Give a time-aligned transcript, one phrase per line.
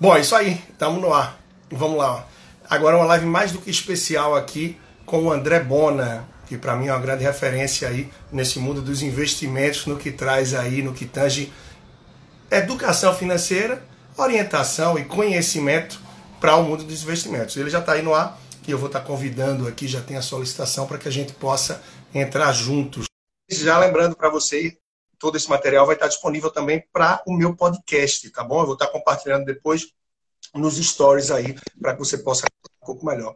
[0.00, 1.38] Bom, é isso aí, estamos no ar.
[1.70, 2.26] Vamos lá.
[2.68, 4.76] Agora uma live mais do que especial aqui
[5.06, 9.02] com o André Bona, que para mim é uma grande referência aí nesse mundo dos
[9.02, 11.52] investimentos, no que traz aí, no que tange
[12.50, 13.84] educação financeira,
[14.16, 16.00] orientação e conhecimento
[16.40, 17.56] para o mundo dos investimentos.
[17.56, 18.36] Ele já está aí no ar
[18.66, 21.32] e eu vou estar tá convidando aqui, já tem a solicitação para que a gente
[21.34, 21.80] possa
[22.12, 23.06] entrar juntos.
[23.48, 24.76] Já lembrando para você
[25.24, 28.60] todo esse material vai estar disponível também para o meu podcast, tá bom?
[28.60, 29.90] Eu vou estar compartilhando depois
[30.54, 32.44] nos stories aí, para que você possa
[32.82, 33.34] um pouco melhor.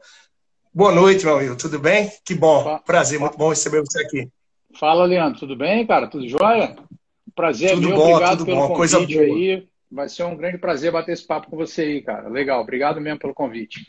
[0.75, 1.57] Boa noite, meu amigo.
[1.57, 2.13] Tudo bem?
[2.27, 2.79] Que bom.
[2.81, 4.29] Prazer, muito bom receber você aqui.
[4.79, 5.41] Fala, Leandro.
[5.41, 6.09] Tudo bem, cara?
[6.09, 6.77] Tudo jóia?
[7.35, 7.97] Prazer tudo meu.
[7.97, 8.69] Bom, obrigado tudo pelo bom.
[8.75, 9.37] convite Coisa boa.
[9.39, 9.69] aí.
[9.91, 12.29] Vai ser um grande prazer bater esse papo com você aí, cara.
[12.29, 12.61] Legal.
[12.61, 13.81] Obrigado mesmo pelo convite.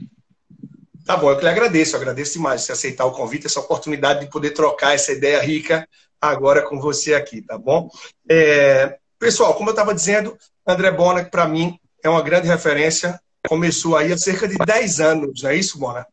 [1.05, 4.21] Tá bom, eu que lhe agradeço, eu agradeço demais você aceitar o convite, essa oportunidade
[4.21, 5.85] de poder trocar essa ideia rica
[6.21, 7.89] agora com você aqui, tá bom?
[8.29, 13.19] É, pessoal, como eu estava dizendo, André Bona, que para mim é uma grande referência,
[13.47, 16.05] começou aí há cerca de 10 anos, não é isso, Bona?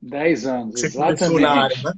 [0.00, 1.18] 10 anos, você exatamente.
[1.18, 1.92] Começou na área, né?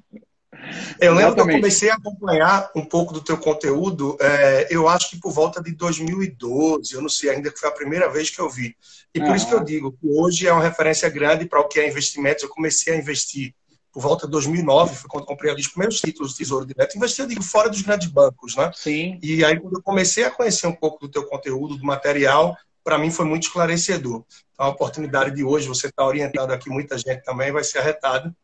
[1.01, 5.11] Eu lembro que eu comecei a acompanhar um pouco do teu conteúdo, é, eu acho
[5.11, 8.41] que por volta de 2012, eu não sei ainda que foi a primeira vez que
[8.41, 8.75] eu vi.
[9.15, 11.79] E por isso que eu digo que hoje é uma referência grande para o que
[11.79, 12.43] é investimentos.
[12.43, 13.55] Eu comecei a investir
[13.95, 16.97] por volta de 2009, foi quando comprei ali os primeiros títulos do Tesouro Direto.
[16.97, 18.73] Investi, eu digo, fora dos grandes bancos, né?
[18.75, 19.21] Sim.
[19.23, 22.99] E aí, quando eu comecei a conhecer um pouco do teu conteúdo, do material, para
[22.99, 24.25] mim foi muito esclarecedor.
[24.53, 28.35] Então, a oportunidade de hoje, você está orientando aqui muita gente também, vai ser arretada.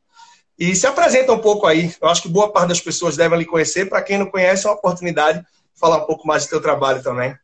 [0.57, 1.93] E se apresenta um pouco aí.
[2.01, 3.89] Eu acho que boa parte das pessoas devem lhe conhecer.
[3.89, 7.03] Para quem não conhece, é uma oportunidade de falar um pouco mais do teu trabalho
[7.03, 7.35] também.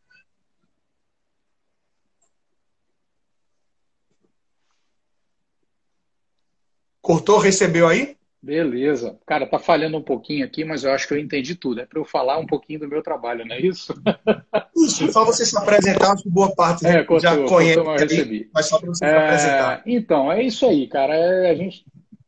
[7.07, 8.17] Cortou, recebeu aí?
[8.43, 9.17] Beleza.
[9.25, 11.79] Cara, tá falhando um pouquinho aqui, mas eu acho que eu entendi tudo.
[11.79, 13.93] É para eu falar um pouquinho do meu trabalho, não é isso?
[14.75, 18.49] Isso, só você se apresentar, acho que boa parte é, cortou, já conhece, cortou, recebi.
[18.53, 19.83] mas só para você é, se apresentar.
[19.87, 21.15] Então, é isso aí, cara.
[21.15, 21.85] É, a gente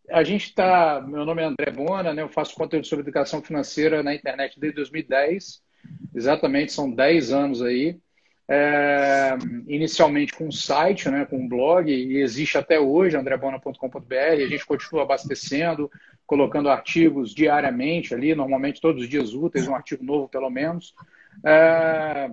[0.09, 1.05] a gente está.
[1.05, 2.23] Meu nome é André Bona, né?
[2.23, 5.61] eu faço conteúdo sobre educação financeira na internet desde 2010.
[6.15, 7.99] Exatamente, são 10 anos aí.
[8.51, 9.37] É,
[9.67, 14.15] inicialmente com um site, né, com um blog, e existe até hoje, andrebona.com.br.
[14.15, 15.91] A gente continua abastecendo,
[16.25, 20.95] colocando artigos diariamente ali, normalmente todos os dias úteis, um artigo novo pelo menos.
[21.45, 22.31] É,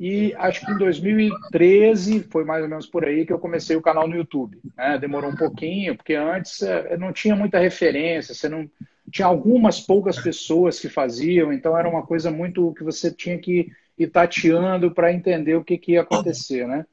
[0.00, 3.82] e acho que em 2013, foi mais ou menos por aí, que eu comecei o
[3.82, 4.58] canal no YouTube.
[4.74, 4.98] Né?
[4.98, 8.66] Demorou um pouquinho, porque antes é, não tinha muita referência, você não
[9.12, 13.70] tinha algumas poucas pessoas que faziam, então era uma coisa muito que você tinha que
[14.00, 16.66] ir tateando para entender o que, que, ia acontecer.
[16.66, 16.86] Né?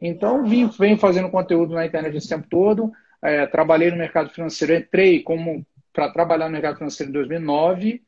[0.00, 4.74] Então, vim, venho fazendo conteúdo na internet esse tempo todo, é, trabalhei no mercado financeiro,
[4.74, 8.02] entrei como para trabalhar no mercado financeiro em 2009,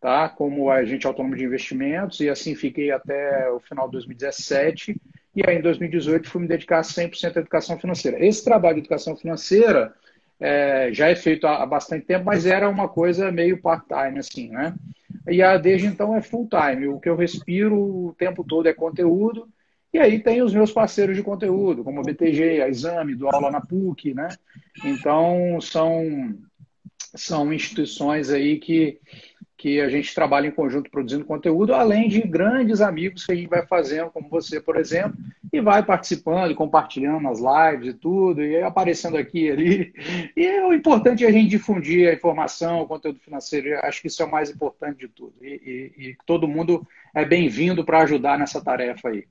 [0.00, 0.28] tá?
[0.28, 5.00] como agente autônomo de investimentos, e assim fiquei até o final de 2017.
[5.36, 8.24] E aí, em 2018, fui me dedicar 100% à educação financeira.
[8.24, 9.94] Esse trabalho de educação financeira
[10.40, 14.74] é, já é feito há, bastante tempo, mas era uma coisa meio part-time, assim, né?
[15.28, 16.88] E a, desde então é full-time.
[16.88, 19.46] O que eu respiro o tempo todo é conteúdo.
[19.92, 23.50] E aí tem os meus parceiros de conteúdo, como a BTG, a Exame, do Aula
[23.50, 24.28] na PUC, né?
[24.84, 26.38] Então, são,
[27.14, 28.98] são instituições aí que
[29.60, 33.46] que a gente trabalha em conjunto produzindo conteúdo, além de grandes amigos que a gente
[33.46, 35.18] vai fazendo, como você, por exemplo,
[35.52, 39.92] e vai participando, compartilhando as lives e tudo, e aparecendo aqui e ali.
[40.34, 43.78] E o importante é a gente difundir a informação, o conteúdo financeiro.
[43.84, 45.34] Acho que isso é o mais importante de tudo.
[45.42, 49.26] E, e, e todo mundo é bem-vindo para ajudar nessa tarefa aí.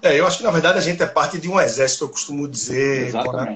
[0.00, 2.46] É, eu acho que na verdade a gente é parte de um exército, eu costumo
[2.46, 3.12] dizer,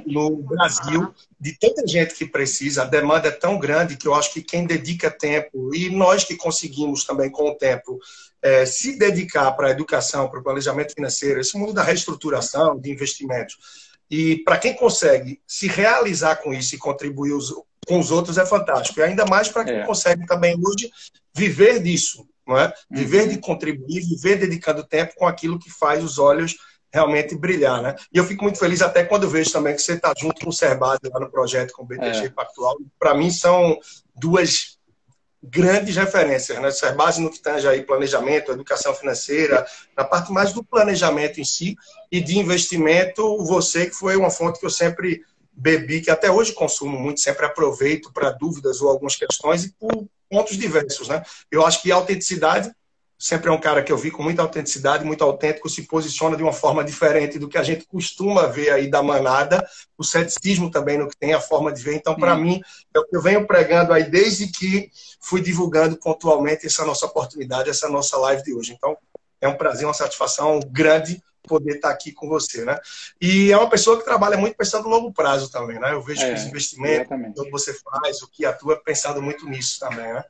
[0.07, 4.33] no Brasil, de tanta gente que precisa, a demanda é tão grande que eu acho
[4.33, 7.99] que quem dedica tempo, e nós que conseguimos também com o tempo
[8.41, 12.91] é, se dedicar para a educação, para o planejamento financeiro, esse mundo da reestruturação, de
[12.91, 13.57] investimentos,
[14.11, 17.55] e para quem consegue se realizar com isso e contribuir os,
[17.87, 19.87] com os outros é fantástico, e ainda mais para quem é.
[19.87, 20.91] consegue também hoje
[21.35, 22.73] viver disso, não é?
[22.91, 23.41] Viver de uhum.
[23.41, 26.57] contribuir, viver dedicando tempo com aquilo que faz os olhos
[26.93, 27.97] realmente brilhar, né?
[28.13, 30.53] E eu fico muito feliz até quando vejo também que você está junto com o
[30.53, 32.29] Cerbasi lá no projeto com o BTG é.
[32.29, 32.77] Pactual.
[32.99, 33.79] Para mim são
[34.15, 34.79] duas
[35.43, 36.71] grandes referências, né?
[36.71, 39.67] Cerbasi no que tange aí planejamento, educação financeira,
[39.97, 41.77] na parte mais do planejamento em si
[42.11, 45.23] e de investimento, você que foi uma fonte que eu sempre
[45.53, 50.07] bebi, que até hoje consumo muito, sempre aproveito para dúvidas ou algumas questões e por
[50.33, 51.23] pontos diversos, né?
[51.51, 52.73] Eu acho que a autenticidade
[53.19, 56.43] sempre é um cara que eu vi com muita autenticidade, muito autêntico, se posiciona de
[56.43, 59.65] uma forma diferente do que a gente costuma ver aí da manada,
[59.97, 61.95] o ceticismo também no que tem a forma de ver.
[61.95, 62.61] Então, para mim,
[62.93, 64.91] é o que eu venho pregando aí desde que
[65.21, 68.73] fui divulgando pontualmente essa nossa oportunidade, essa nossa live de hoje.
[68.73, 68.97] Então,
[69.41, 72.79] é um prazer, uma satisfação grande poder estar aqui com você, né?
[73.21, 75.93] E é uma pessoa que trabalha muito pensando no longo prazo também, né?
[75.93, 79.81] Eu vejo é, que os investimentos, que você faz, o que atua, pensando muito nisso
[79.81, 80.25] também, né?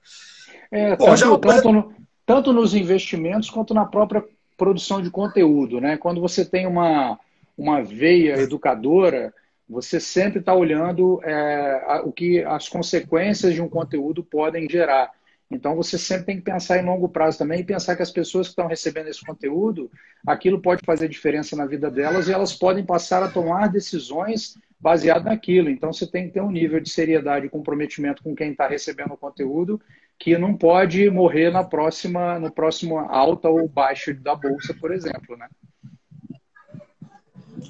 [0.70, 1.38] É, Bom, tanto, já...
[1.38, 1.94] tanto, no,
[2.24, 4.24] tanto nos investimentos quanto na própria
[4.56, 5.96] produção de conteúdo, né?
[5.96, 7.18] Quando você tem uma,
[7.56, 9.34] uma veia educadora,
[9.68, 15.10] você sempre está olhando é, o que as consequências de um conteúdo podem gerar.
[15.54, 18.46] Então você sempre tem que pensar em longo prazo também e pensar que as pessoas
[18.46, 19.90] que estão recebendo esse conteúdo,
[20.26, 25.24] aquilo pode fazer diferença na vida delas e elas podem passar a tomar decisões baseado
[25.24, 25.70] naquilo.
[25.70, 29.12] Então você tem que ter um nível de seriedade e comprometimento com quem está recebendo
[29.12, 29.80] o conteúdo
[30.18, 35.36] que não pode morrer na próxima, no próximo alta ou baixa da bolsa, por exemplo,
[35.36, 35.48] né?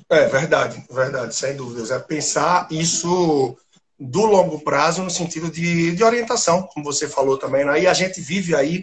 [0.09, 1.91] É verdade, verdade, sem dúvidas.
[1.91, 3.57] É pensar isso
[4.09, 7.65] do longo prazo no sentido de, de orientação, como você falou também.
[7.65, 7.83] Né?
[7.83, 8.83] E a gente vive aí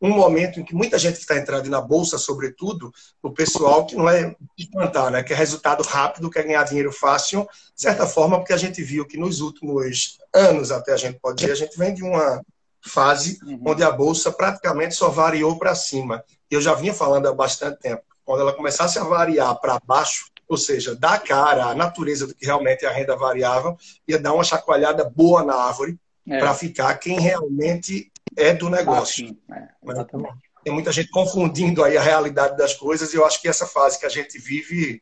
[0.00, 2.92] um momento em que muita gente está entrando na bolsa, sobretudo,
[3.22, 5.22] o pessoal que não é espantar, né?
[5.22, 7.42] que é resultado rápido, quer ganhar dinheiro fácil,
[7.74, 11.38] de certa forma, porque a gente viu que nos últimos anos, até a gente pode
[11.38, 12.40] dizer, a gente vem de uma
[12.82, 13.60] fase uhum.
[13.66, 16.24] onde a bolsa praticamente só variou para cima.
[16.50, 18.02] Eu já vinha falando há bastante tempo.
[18.24, 22.44] Quando ela começasse a variar para baixo, ou seja, dar cara à natureza do que
[22.44, 25.96] realmente é a renda variável, ia dar uma chacoalhada boa na árvore
[26.28, 26.40] é.
[26.40, 29.36] para ficar quem realmente é do negócio.
[29.48, 30.34] Ah, é, exatamente.
[30.64, 34.00] Tem muita gente confundindo aí a realidade das coisas e eu acho que essa fase
[34.00, 35.00] que a gente vive,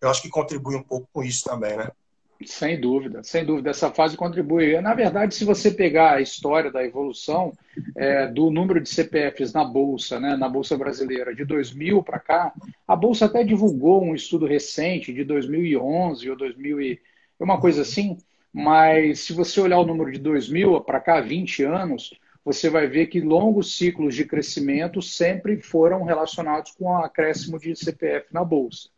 [0.00, 1.92] eu acho que contribui um pouco com isso também, né?
[2.44, 3.70] Sem dúvida, sem dúvida.
[3.70, 4.80] Essa fase contribui.
[4.80, 7.52] Na verdade, se você pegar a história da evolução
[7.96, 12.52] é, do número de CPFs na Bolsa, né, na Bolsa Brasileira, de 2000 para cá,
[12.86, 17.00] a Bolsa até divulgou um estudo recente de 2011 ou 2000 e
[17.40, 18.18] uma coisa assim,
[18.52, 22.14] mas se você olhar o número de 2000 para cá, 20 anos,
[22.44, 27.74] você vai ver que longos ciclos de crescimento sempre foram relacionados com o acréscimo de
[27.76, 28.88] CPF na Bolsa.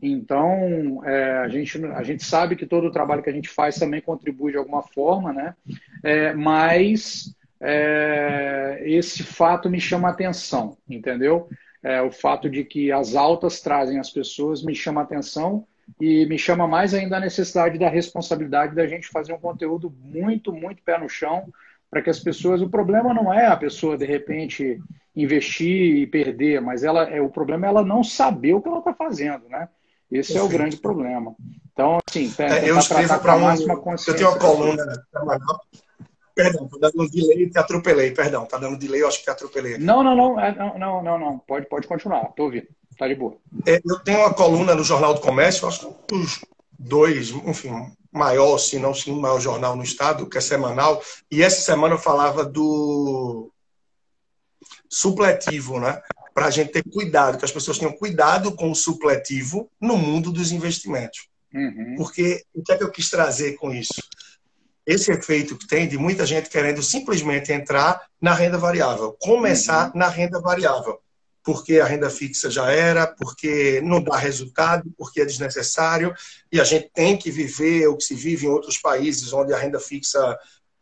[0.00, 3.78] Então, é, a, gente, a gente sabe que todo o trabalho que a gente faz
[3.78, 5.54] também contribui de alguma forma, né?
[6.02, 11.48] É, mas é, esse fato me chama atenção, entendeu?
[11.82, 15.66] É, o fato de que as altas trazem as pessoas me chama atenção
[16.00, 20.52] e me chama mais ainda a necessidade da responsabilidade da gente fazer um conteúdo muito,
[20.52, 21.52] muito pé no chão
[21.90, 22.62] para que as pessoas.
[22.62, 24.80] O problema não é a pessoa, de repente,
[25.14, 28.78] investir e perder, mas ela é o problema é ela não saber o que ela
[28.78, 29.68] está fazendo, né?
[30.12, 31.34] Esse é o grande problema.
[31.72, 35.06] Então, assim, é, eu escrevo para uma Eu tenho uma coluna
[36.34, 38.10] Perdão, tá dando um delay e te atropelei.
[38.10, 39.78] Perdão, tá dando delay, eu acho que te atropelei.
[39.78, 41.38] Não, não, não, é, não, não, não, não.
[41.38, 42.68] Pode, pode continuar, tô ouvindo.
[42.98, 43.36] Tá de boa.
[43.66, 46.40] É, eu tenho uma coluna no Jornal do Comércio, acho que os
[46.78, 47.70] dois, enfim,
[48.10, 51.02] maior, se não sim, o maior jornal no estado, que é semanal.
[51.30, 53.50] E essa semana eu falava do
[54.88, 56.00] supletivo, né?
[56.34, 60.32] Para a gente ter cuidado, que as pessoas tenham cuidado com o supletivo no mundo
[60.32, 61.28] dos investimentos.
[61.54, 61.94] Uhum.
[61.96, 64.02] Porque o que é que eu quis trazer com isso?
[64.86, 69.98] Esse efeito que tem de muita gente querendo simplesmente entrar na renda variável, começar uhum.
[69.98, 70.98] na renda variável
[71.44, 76.14] porque a renda fixa já era, porque não dá resultado, porque é desnecessário,
[76.50, 79.58] e a gente tem que viver o que se vive em outros países onde a
[79.58, 80.38] renda fixa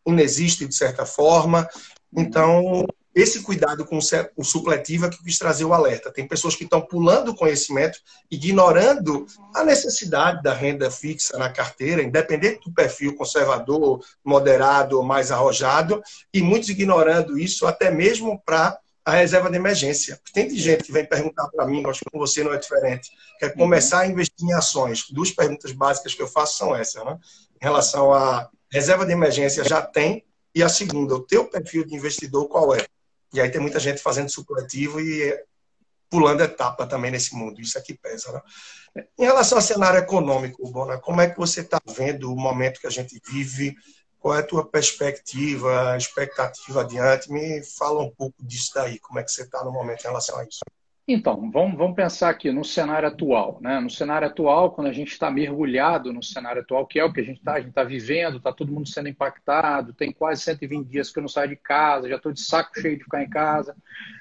[0.06, 1.68] inexiste de certa forma.
[2.14, 3.98] Então, esse cuidado com
[4.36, 6.12] o supletivo é que quis trazer o alerta.
[6.12, 7.98] Tem pessoas que estão pulando o conhecimento,
[8.30, 15.32] ignorando a necessidade da renda fixa na carteira, independente do perfil conservador, moderado ou mais
[15.32, 16.00] arrojado,
[16.32, 20.20] e muitos ignorando isso até mesmo para a reserva de emergência.
[20.32, 23.10] Tem de gente que vem perguntar para mim, acho que com você não é diferente,
[23.40, 25.06] quer começar a investir em ações.
[25.10, 27.18] Duas perguntas básicas que eu faço são essas, né?
[27.60, 30.24] Em relação à reserva de emergência, já tem?
[30.54, 32.86] E a segunda, o teu perfil de investidor qual é?
[33.32, 35.44] E aí tem muita gente fazendo supletivo e
[36.08, 37.60] pulando etapa também nesse mundo.
[37.60, 39.04] Isso aqui pesa, né?
[39.16, 42.86] Em relação ao cenário econômico, Bona, como é que você está vendo o momento que
[42.88, 43.76] a gente vive?
[44.18, 47.30] Qual é a tua perspectiva, expectativa adiante?
[47.30, 50.36] Me fala um pouco disso daí, como é que você está no momento em relação
[50.38, 50.60] a isso.
[51.12, 53.58] Então, vamos, vamos pensar aqui no cenário atual.
[53.60, 53.80] Né?
[53.80, 57.20] No cenário atual, quando a gente está mergulhado no cenário atual, que é o que
[57.20, 60.86] a gente está, a gente está vivendo, está todo mundo sendo impactado, tem quase 120
[60.86, 63.28] dias que eu não saio de casa, já estou de saco cheio de ficar em
[63.28, 63.74] casa.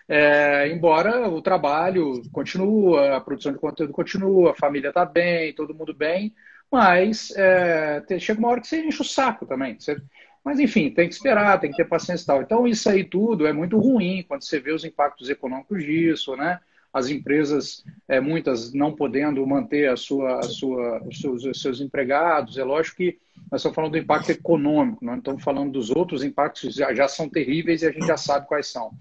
[0.08, 5.76] É, embora o trabalho continua, a produção de conteúdo continua, a família está bem, todo
[5.76, 6.34] mundo bem,
[6.72, 9.80] mas é, chega uma hora que você enche o saco também.
[9.80, 9.96] Você,
[10.44, 12.42] mas, enfim, tem que esperar, tem que ter paciência e tal.
[12.42, 16.60] Então, isso aí tudo é muito ruim quando você vê os impactos econômicos disso, né?
[16.92, 21.82] As empresas, é, muitas não podendo manter a sua, a sua, os, seus, os seus
[21.82, 22.58] empregados.
[22.58, 23.20] É lógico que
[23.52, 27.30] nós estamos falando do impacto econômico, não estamos falando dos outros impactos, já, já são
[27.30, 28.92] terríveis e a gente já sabe quais são.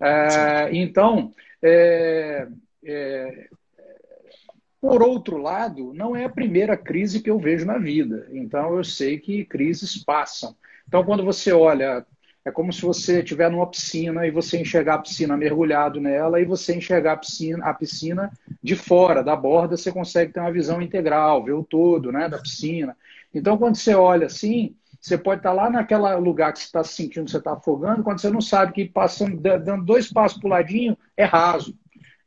[0.00, 1.32] É, então,
[1.62, 2.48] é,
[2.84, 3.48] é
[4.80, 8.26] Por outro lado, não é a primeira crise que eu vejo na vida.
[8.32, 10.54] Então, eu sei que crises passam.
[10.86, 12.04] Então, quando você olha,
[12.44, 16.44] é como se você estiver numa piscina e você enxergar a piscina mergulhado nela e
[16.44, 18.30] você enxergar a piscina, a piscina
[18.62, 22.38] de fora, da borda, você consegue ter uma visão integral, ver o todo né, da
[22.38, 22.94] piscina.
[23.34, 27.24] Então, quando você olha assim, você pode estar lá naquele lugar que você está sentindo
[27.24, 30.50] que você está afogando, quando você não sabe que passando, dando dois passos para o
[30.50, 31.74] ladinho, é raso.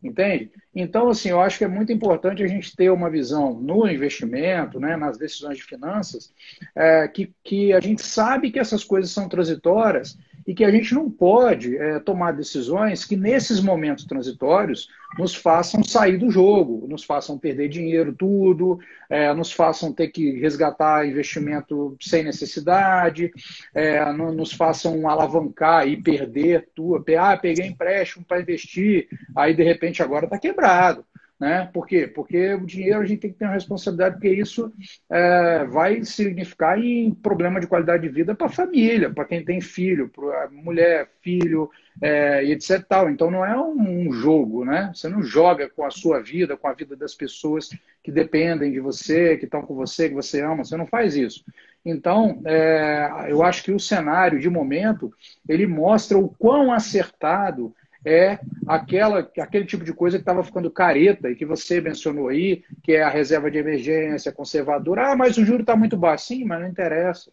[0.03, 0.51] Entende?
[0.75, 4.79] Então, assim, eu acho que é muito importante a gente ter uma visão no investimento,
[4.79, 6.31] né, nas decisões de finanças,
[6.75, 10.15] é, que, que a gente sabe que essas coisas são transitórias
[10.47, 14.87] e que a gente não pode é, tomar decisões que, nesses momentos transitórios,
[15.19, 20.39] nos façam sair do jogo, nos façam perder dinheiro, tudo, é, nos façam ter que
[20.39, 23.31] resgatar investimento sem necessidade,
[23.75, 27.03] é, nos façam alavancar e perder tudo.
[27.19, 31.03] Ah, peguei empréstimo para investir, aí de repente agora está quebrado.
[31.39, 31.69] Né?
[31.71, 32.07] Por quê?
[32.07, 34.73] Porque o dinheiro a gente tem que ter uma responsabilidade, porque isso
[35.09, 39.61] é, vai significar em problema de qualidade de vida para a família, para quem tem
[39.61, 41.69] filho, para mulher, filho,
[42.01, 42.83] é, e etc.
[42.87, 43.09] Tal.
[43.09, 44.91] Então não é um, jogo, né?
[44.93, 47.69] Você não joga com a sua vida, com a vida das pessoas
[48.03, 51.43] que dependem de você, que estão com você, que você ama, você não faz isso.
[51.85, 55.13] Então, é, eu acho que o cenário de momento
[55.47, 57.73] ele mostra o quão acertado
[58.05, 62.63] é aquela, aquele tipo de coisa que estava ficando careta e que você mencionou aí,
[62.83, 65.11] que é a reserva de emergência conservadora.
[65.11, 66.25] Ah, mas o juro está muito baixo.
[66.25, 67.31] Sim, mas não interessa.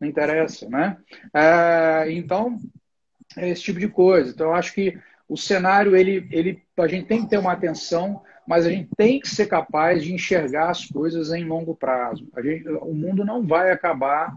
[0.00, 0.96] Não interessa, né?
[1.32, 2.58] É, então,
[3.36, 4.30] é esse tipo de coisa.
[4.30, 8.22] Então, eu acho que o cenário, ele, ele, a gente tem que ter uma atenção,
[8.46, 12.28] mas a gente tem que ser capaz de enxergar as coisas em longo prazo.
[12.42, 14.34] Gente, o mundo não vai acabar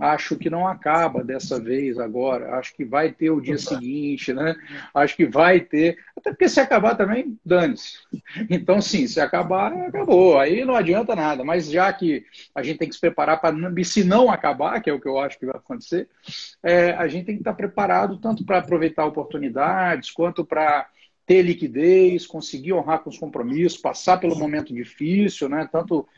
[0.00, 2.56] acho que não acaba dessa vez agora.
[2.56, 4.54] Acho que vai ter o dia seguinte, né?
[4.94, 5.98] Acho que vai ter.
[6.16, 7.98] Até porque se acabar também, dane-se.
[8.48, 10.38] Então, sim, se acabar, acabou.
[10.38, 11.44] Aí não adianta nada.
[11.44, 12.24] Mas já que
[12.54, 15.18] a gente tem que se preparar para, se não acabar, que é o que eu
[15.18, 16.08] acho que vai acontecer,
[16.62, 20.88] é, a gente tem que estar preparado tanto para aproveitar oportunidades, quanto para
[21.26, 25.68] ter liquidez, conseguir honrar com os compromissos, passar pelo momento difícil, né?
[25.70, 26.08] Tanto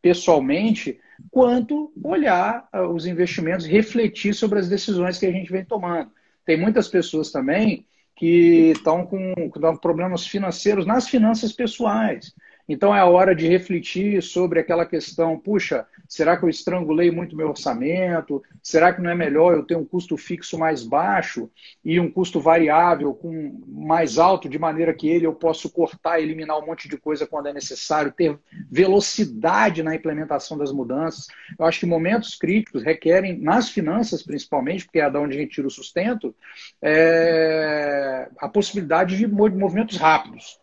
[0.00, 0.98] pessoalmente,
[1.30, 6.10] quanto olhar ah, os investimentos, refletir sobre as decisões que a gente vem tomando.
[6.44, 7.86] Tem muitas pessoas também
[8.16, 12.34] que estão com, com problemas financeiros nas finanças pessoais.
[12.72, 17.34] Então é a hora de refletir sobre aquela questão: puxa, será que eu estrangulei muito
[17.34, 18.40] meu orçamento?
[18.62, 21.50] Será que não é melhor eu ter um custo fixo mais baixo
[21.84, 26.60] e um custo variável com mais alto, de maneira que ele eu posso cortar, eliminar
[26.60, 28.38] um monte de coisa quando é necessário, ter
[28.70, 31.26] velocidade na implementação das mudanças?
[31.58, 35.54] Eu acho que momentos críticos requerem, nas finanças principalmente, porque é da onde a gente
[35.54, 36.32] tira o sustento,
[36.80, 40.60] é, a possibilidade de movimentos rápidos.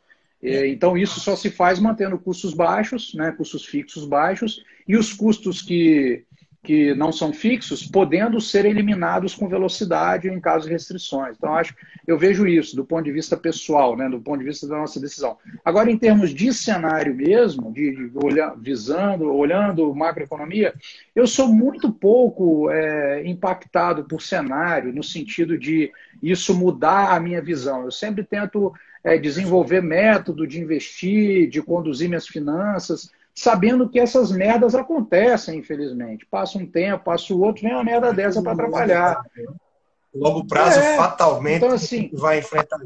[0.48, 5.12] É, então, isso só se faz mantendo custos baixos, né, custos fixos baixos, e os
[5.12, 6.24] custos que,
[6.64, 11.36] que não são fixos podendo ser eliminados com velocidade em caso de restrições.
[11.38, 11.76] Então, acho,
[12.06, 15.00] eu vejo isso do ponto de vista pessoal, né, do ponto de vista da nossa
[15.00, 15.38] decisão.
[15.64, 20.74] Agora, em termos de cenário mesmo, de, de olhar, visando, olhando macroeconomia,
[21.16, 27.42] eu sou muito pouco é, impactado por cenário, no sentido de isso mudar a minha
[27.42, 27.84] visão.
[27.84, 28.74] Eu sempre tento
[29.08, 36.26] é, desenvolver método de investir, de conduzir minhas finanças, sabendo que essas merdas acontecem, infelizmente.
[36.26, 39.22] Passa um tempo, passa o outro, vem uma merda dessa para trabalhar.
[40.14, 42.80] Longo prazo, é, fatalmente, então, assim, vai enfrentar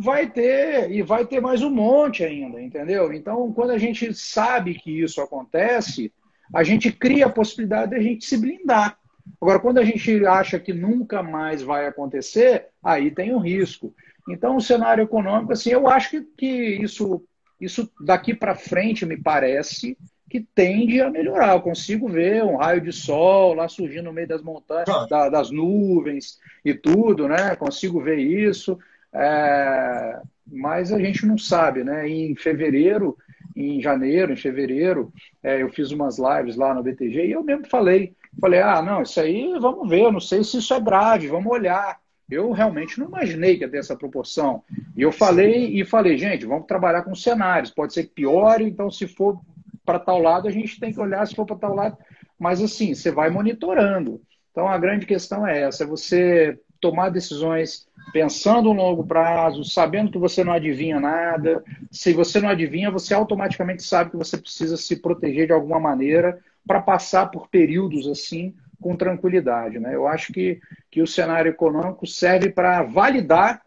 [0.00, 3.12] vai ter e vai ter mais um monte ainda, entendeu?
[3.12, 6.12] Então, quando a gente sabe que isso acontece,
[6.54, 8.96] a gente cria a possibilidade de a gente se blindar.
[9.40, 13.92] Agora, quando a gente acha que nunca mais vai acontecer, aí tem um risco.
[14.28, 16.46] Então, o cenário econômico, assim, eu acho que, que
[16.82, 17.22] isso,
[17.60, 19.96] isso daqui para frente me parece
[20.28, 21.54] que tende a melhorar.
[21.54, 25.50] Eu consigo ver um raio de sol lá surgindo no meio das montanhas, da, das
[25.50, 27.56] nuvens e tudo, né?
[27.56, 28.78] Consigo ver isso.
[29.10, 30.20] É...
[30.46, 32.06] mas a gente não sabe, né?
[32.06, 33.16] Em fevereiro,
[33.56, 37.66] em janeiro, em fevereiro, é, eu fiz umas lives lá no BTG e eu mesmo
[37.66, 41.26] falei, falei, ah, não, isso aí vamos ver, eu não sei se isso é grave,
[41.26, 41.98] vamos olhar.
[42.30, 44.62] Eu realmente não imaginei que ia ter essa proporção.
[44.96, 47.70] E eu falei e falei, gente, vamos trabalhar com cenários.
[47.70, 49.40] Pode ser que piore, então se for
[49.84, 51.96] para tal lado, a gente tem que olhar se for para tal lado.
[52.38, 54.20] Mas assim, você vai monitorando.
[54.50, 60.10] Então a grande questão é essa: é você tomar decisões pensando no longo prazo, sabendo
[60.10, 61.64] que você não adivinha nada.
[61.90, 66.38] Se você não adivinha, você automaticamente sabe que você precisa se proteger de alguma maneira
[66.66, 69.78] para passar por períodos assim com tranquilidade.
[69.78, 69.94] Né?
[69.94, 73.62] Eu acho que, que o cenário econômico serve para validar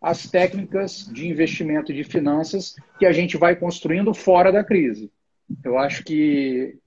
[0.00, 5.10] as técnicas de investimento e de finanças que a gente vai construindo fora da crise.
[5.64, 6.78] Eu acho que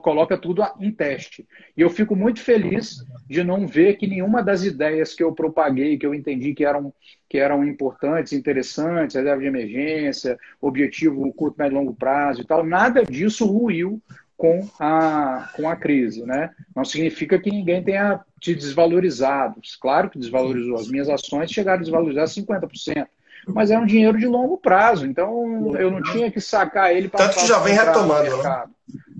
[0.00, 1.46] coloca tudo em teste.
[1.76, 5.98] E eu fico muito feliz de não ver que nenhuma das ideias que eu propaguei,
[5.98, 6.94] que eu entendi que eram,
[7.28, 12.64] que eram importantes, interessantes, reserva de emergência, objetivo curto, médio e longo prazo e tal,
[12.64, 14.00] nada disso ruiu
[14.42, 16.24] com a, com a crise.
[16.24, 16.50] Né?
[16.74, 19.60] Não significa que ninguém tenha te desvalorizado.
[19.80, 20.74] Claro que desvalorizou.
[20.74, 23.06] As minhas ações chegaram a desvalorizar 50%
[23.44, 27.26] mas é um dinheiro de longo prazo, então eu não tinha que sacar ele para.
[27.26, 28.64] Tanto que já vem retomando, né?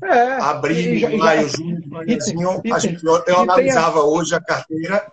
[0.04, 4.04] É, Abril, maio, junho, a gente, eu, eu analisava a...
[4.04, 5.04] hoje a carteira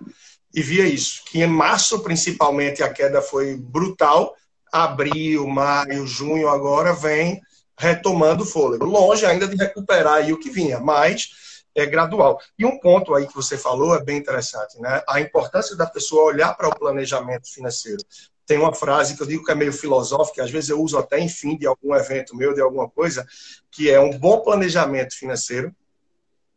[0.53, 4.35] e via isso, que em março, principalmente, a queda foi brutal.
[4.71, 7.41] Abril, maio, junho, agora vem
[7.79, 8.83] retomando o fôlego.
[8.83, 12.37] Longe ainda de recuperar aí o que vinha, mas é gradual.
[12.57, 15.01] E um ponto aí que você falou é bem interessante, né?
[15.07, 18.03] A importância da pessoa olhar para o planejamento financeiro
[18.45, 21.19] tem uma frase que eu digo que é meio filosófica, às vezes eu uso até
[21.19, 23.25] em fim de algum evento meu, de alguma coisa,
[23.71, 25.73] que é um bom planejamento financeiro,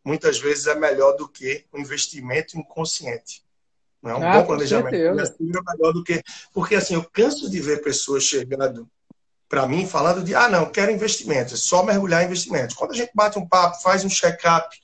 [0.05, 3.45] muitas vezes é melhor do que um investimento inconsciente.
[4.03, 6.21] Não é um ah, bom planejamento financeiro é melhor do que.
[6.53, 8.89] Porque assim, eu canso de ver pessoas chegando
[9.53, 12.75] para mim falando de ah, não, quero investimentos, é só mergulhar em investimentos.
[12.75, 14.75] Quando a gente bate um papo, faz um check-up,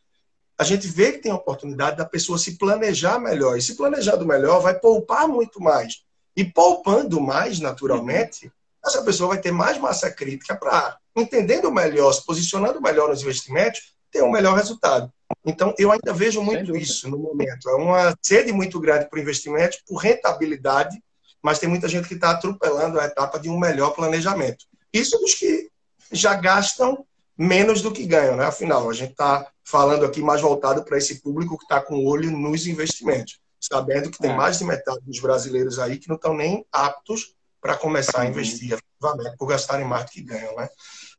[0.59, 3.57] a gente vê que tem a oportunidade da pessoa se planejar melhor.
[3.57, 6.03] E se planejando melhor, vai poupar muito mais
[6.37, 8.53] e poupando mais naturalmente,
[8.85, 13.95] essa pessoa vai ter mais massa crítica para, entendendo melhor, se posicionando melhor nos investimentos,
[14.13, 15.11] ter um melhor resultado.
[15.47, 17.71] Então, eu ainda vejo muito isso no momento.
[17.71, 21.03] É uma sede muito grande para investimento, por rentabilidade,
[21.49, 24.67] mas tem muita gente que está atropelando a etapa de um melhor planejamento.
[24.93, 25.71] Isso dos que
[26.12, 28.45] já gastam menos do que ganham, né?
[28.45, 32.07] Afinal, a gente está falando aqui mais voltado para esse público que está com o
[32.07, 34.37] olho nos investimentos sabendo que tem é.
[34.37, 38.31] mais de metade dos brasileiros aí que não estão nem aptos para começar a uhum.
[38.31, 40.69] investir efetivamente, por gastarem mais do que ganham, né?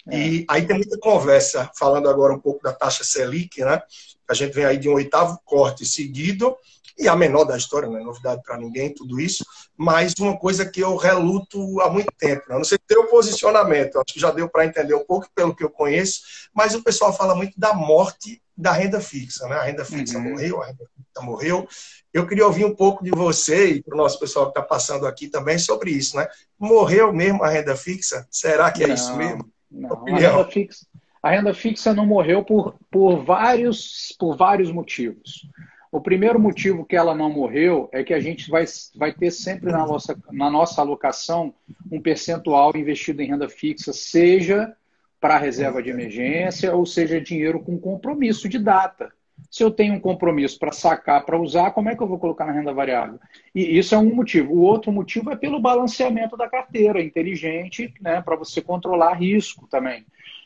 [0.09, 0.17] É.
[0.17, 3.81] E aí tem muita conversa, falando agora um pouco da taxa Selic, né?
[4.27, 6.55] A gente vem aí de um oitavo corte seguido,
[6.99, 9.45] e a menor da história, não é novidade para ninguém, tudo isso,
[9.77, 12.43] mas uma coisa que eu reluto há muito tempo.
[12.49, 12.57] Né?
[12.57, 15.69] Não sei teu posicionamento, acho que já deu para entender um pouco pelo que eu
[15.69, 16.21] conheço,
[16.53, 19.55] mas o pessoal fala muito da morte da renda fixa, né?
[19.55, 20.31] A renda fixa uhum.
[20.31, 21.67] morreu, a renda fixa morreu.
[22.13, 25.07] Eu queria ouvir um pouco de você e para o nosso pessoal que está passando
[25.07, 26.27] aqui também sobre isso, né?
[26.59, 28.27] Morreu mesmo a renda fixa?
[28.29, 29.49] Será que é não, isso mesmo?
[29.71, 30.85] Não, a renda, fixa,
[31.23, 35.47] a renda fixa não morreu por, por, vários, por vários motivos.
[35.91, 38.63] O primeiro motivo que ela não morreu é que a gente vai,
[38.95, 41.53] vai ter sempre na nossa, na nossa alocação
[41.91, 44.75] um percentual investido em renda fixa, seja
[45.19, 49.11] para reserva de emergência ou seja dinheiro com compromisso de data.
[49.49, 52.45] Se eu tenho um compromisso para sacar, para usar, como é que eu vou colocar
[52.45, 53.19] na renda variável?
[53.55, 54.53] E isso é um motivo.
[54.53, 60.05] O outro motivo é pelo balanceamento da carteira, inteligente, né, para você controlar risco também.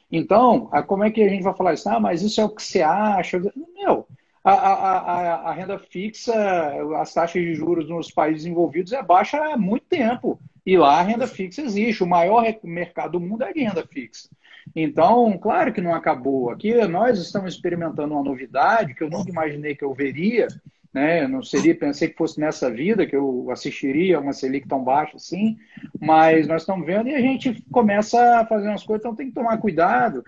[0.09, 1.89] Então, como é que a gente vai falar isso?
[1.89, 3.41] Ah, mas isso é o que você acha?
[3.75, 4.07] Meu,
[4.43, 6.33] a, a, a, a renda fixa,
[6.99, 10.39] as taxas de juros nos países envolvidos é baixa há muito tempo.
[10.65, 12.03] E lá a renda fixa existe.
[12.03, 14.29] O maior mercado do mundo é de renda fixa.
[14.75, 16.49] Então, claro que não acabou.
[16.49, 20.47] Aqui nós estamos experimentando uma novidade que eu nunca imaginei que eu veria,
[20.93, 21.27] né?
[21.27, 25.57] não seria, pensei que fosse nessa vida que eu assistiria uma Selic tão baixa assim,
[25.99, 29.33] mas nós estamos vendo e a gente começa a fazer umas coisas, então tem que
[29.33, 30.23] tomar cuidado,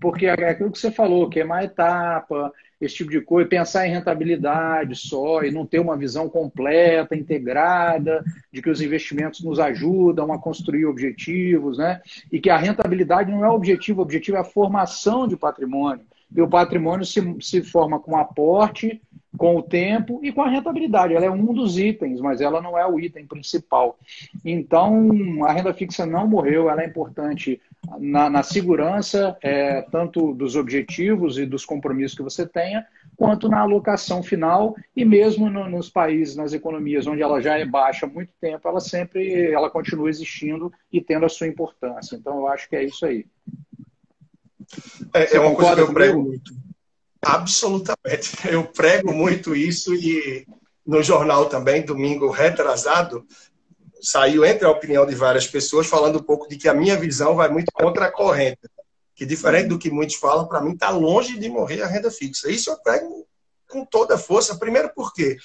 [0.00, 3.86] porque é aquilo que você falou, que é uma etapa, esse tipo de coisa, pensar
[3.86, 9.58] em rentabilidade só e não ter uma visão completa, integrada, de que os investimentos nos
[9.58, 12.00] ajudam a construir objetivos, né?
[12.30, 16.04] E que a rentabilidade não é o objetivo, o objetivo é a formação de patrimônio.
[16.34, 19.00] E o patrimônio se, se forma com aporte,
[19.36, 21.14] com o tempo e com a rentabilidade.
[21.14, 23.98] Ela é um dos itens, mas ela não é o item principal.
[24.44, 27.60] Então, a renda fixa não morreu, ela é importante
[27.98, 33.60] na, na segurança, é, tanto dos objetivos e dos compromissos que você tenha, quanto na
[33.60, 38.08] alocação final e mesmo no, nos países, nas economias onde ela já é baixa há
[38.08, 42.16] muito tempo, ela sempre ela continua existindo e tendo a sua importância.
[42.16, 43.26] Então, eu acho que é isso aí.
[45.14, 46.52] É, é uma coisa que eu prego muito.
[47.24, 48.48] Absolutamente.
[48.48, 50.46] Eu prego muito isso e
[50.86, 53.26] no jornal também, domingo retrasado,
[54.00, 57.34] saiu entre a opinião de várias pessoas falando um pouco de que a minha visão
[57.34, 58.60] vai muito contra a corrente.
[59.14, 62.50] Que diferente do que muitos falam, para mim está longe de morrer a renda fixa.
[62.50, 63.26] Isso eu prego
[63.68, 64.58] com toda a força.
[64.58, 65.36] Primeiro porque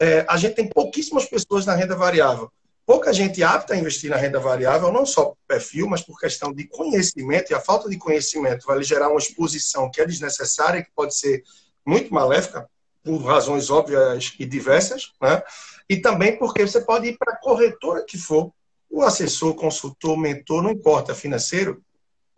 [0.00, 2.50] é, a gente tem pouquíssimas pessoas na renda variável
[2.88, 6.50] pouca gente apta a investir na renda variável, não só por perfil, mas por questão
[6.54, 10.90] de conhecimento, e a falta de conhecimento vai gerar uma exposição que é desnecessária, que
[10.96, 11.42] pode ser
[11.84, 12.66] muito maléfica.
[13.04, 15.42] por razões óbvias e diversas, né?
[15.88, 18.52] E também porque você pode ir para a corretora que for,
[18.90, 21.82] o assessor, consultor, mentor, não importa, financeiro,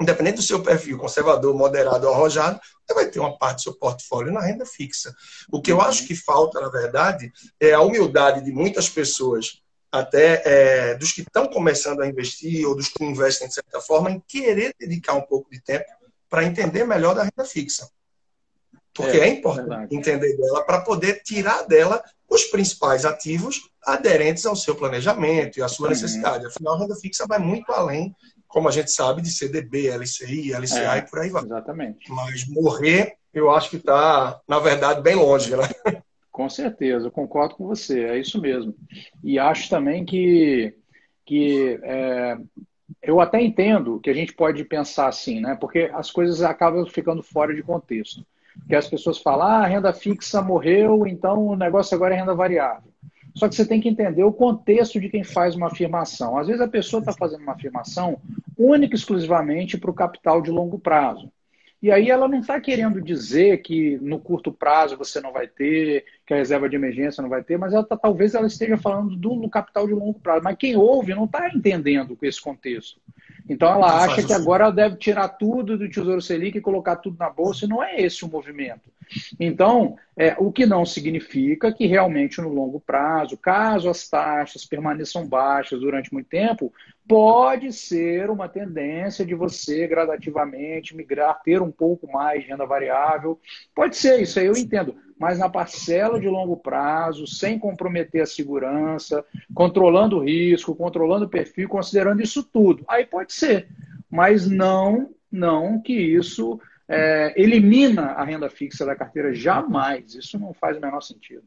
[0.00, 3.74] independente do seu perfil, conservador, moderado ou arrojado, você vai ter uma parte do seu
[3.74, 5.14] portfólio na renda fixa.
[5.50, 9.60] O que eu acho que falta, na verdade, é a humildade de muitas pessoas,
[9.92, 14.10] até é, dos que estão começando a investir ou dos que investem de certa forma,
[14.10, 15.84] em querer dedicar um pouco de tempo
[16.28, 17.90] para entender melhor da renda fixa.
[18.94, 24.54] Porque é, é importante entender dela para poder tirar dela os principais ativos aderentes ao
[24.54, 25.90] seu planejamento e à sua uhum.
[25.90, 26.46] necessidade.
[26.46, 28.14] Afinal, a renda fixa vai muito além,
[28.46, 31.42] como a gente sabe, de CDB, LCI, LCA é, e por aí vai.
[31.42, 32.10] Exatamente.
[32.10, 35.64] Mas morrer, eu acho que está, na verdade, bem longe, né?
[36.30, 38.74] Com certeza, eu concordo com você, é isso mesmo.
[39.22, 40.74] E acho também que,
[41.26, 42.38] que é,
[43.02, 45.56] eu até entendo que a gente pode pensar assim, né?
[45.60, 48.24] Porque as coisas acabam ficando fora de contexto
[48.68, 52.35] que as pessoas falam, ah, a renda fixa morreu, então o negócio agora é renda
[52.35, 52.90] variável.
[53.35, 56.37] Só que você tem que entender o contexto de quem faz uma afirmação.
[56.37, 58.20] Às vezes a pessoa está fazendo uma afirmação
[58.59, 61.31] única e exclusivamente para o capital de longo prazo.
[61.83, 66.05] E aí ela não está querendo dizer que no curto prazo você não vai ter,
[66.27, 69.16] que a reserva de emergência não vai ter, mas ela tá, talvez ela esteja falando
[69.16, 70.44] do capital de longo prazo.
[70.44, 73.01] Mas quem ouve não está entendendo esse contexto.
[73.50, 77.18] Então ela acha que agora ela deve tirar tudo do Tesouro Selic e colocar tudo
[77.18, 78.88] na bolsa, e não é esse o movimento.
[79.38, 85.27] Então, é, o que não significa que realmente no longo prazo, caso as taxas permaneçam
[85.27, 86.73] baixas durante muito tempo,
[87.09, 93.38] pode ser uma tendência de você gradativamente migrar, ter um pouco mais de renda variável.
[93.75, 98.27] Pode ser, isso aí eu entendo mas na parcela de longo prazo, sem comprometer a
[98.27, 102.83] segurança, controlando o risco, controlando o perfil, considerando isso tudo.
[102.88, 103.68] Aí pode ser,
[104.11, 106.59] mas não, não que isso
[106.90, 110.14] é, elimina a renda fixa da carteira, jamais.
[110.14, 111.44] Isso não faz o menor sentido.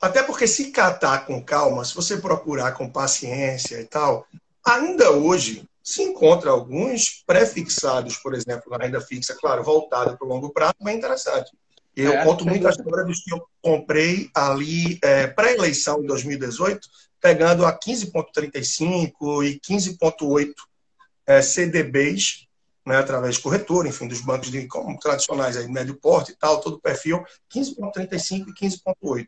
[0.00, 4.26] Até porque se catar com calma, se você procurar com paciência e tal,
[4.64, 10.28] ainda hoje se encontra alguns pré-fixados, por exemplo, na renda fixa, claro, voltada para o
[10.28, 11.52] longo prazo, bem interessante.
[11.94, 16.80] Eu é, conto muito a história dos que eu comprei ali é, pré-eleição em 2018,
[17.20, 20.52] pegando a 15,35 e 15,8
[21.26, 22.45] é, CDBs,
[22.86, 26.60] né, através de corretor, enfim, dos bancos de, como, tradicionais, aí, médio porte e tal,
[26.60, 29.26] todo o perfil, 15,35 e 15,8.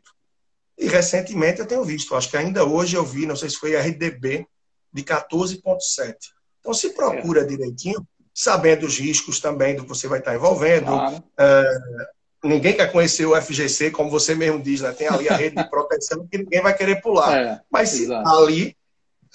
[0.77, 3.75] E recentemente eu tenho visto, acho que ainda hoje eu vi, não sei se foi
[3.75, 4.47] RDB,
[4.93, 6.15] de 14,7.
[6.61, 7.45] Então, se procura é.
[7.45, 8.01] direitinho,
[8.33, 11.23] sabendo os riscos também do que você vai estar envolvendo, claro.
[11.37, 11.79] é,
[12.45, 14.93] ninguém quer conhecer o FGC, como você mesmo diz, né?
[14.93, 17.37] Tem ali a rede de proteção que ninguém vai querer pular.
[17.37, 18.29] É, Mas se exato.
[18.29, 18.75] ali,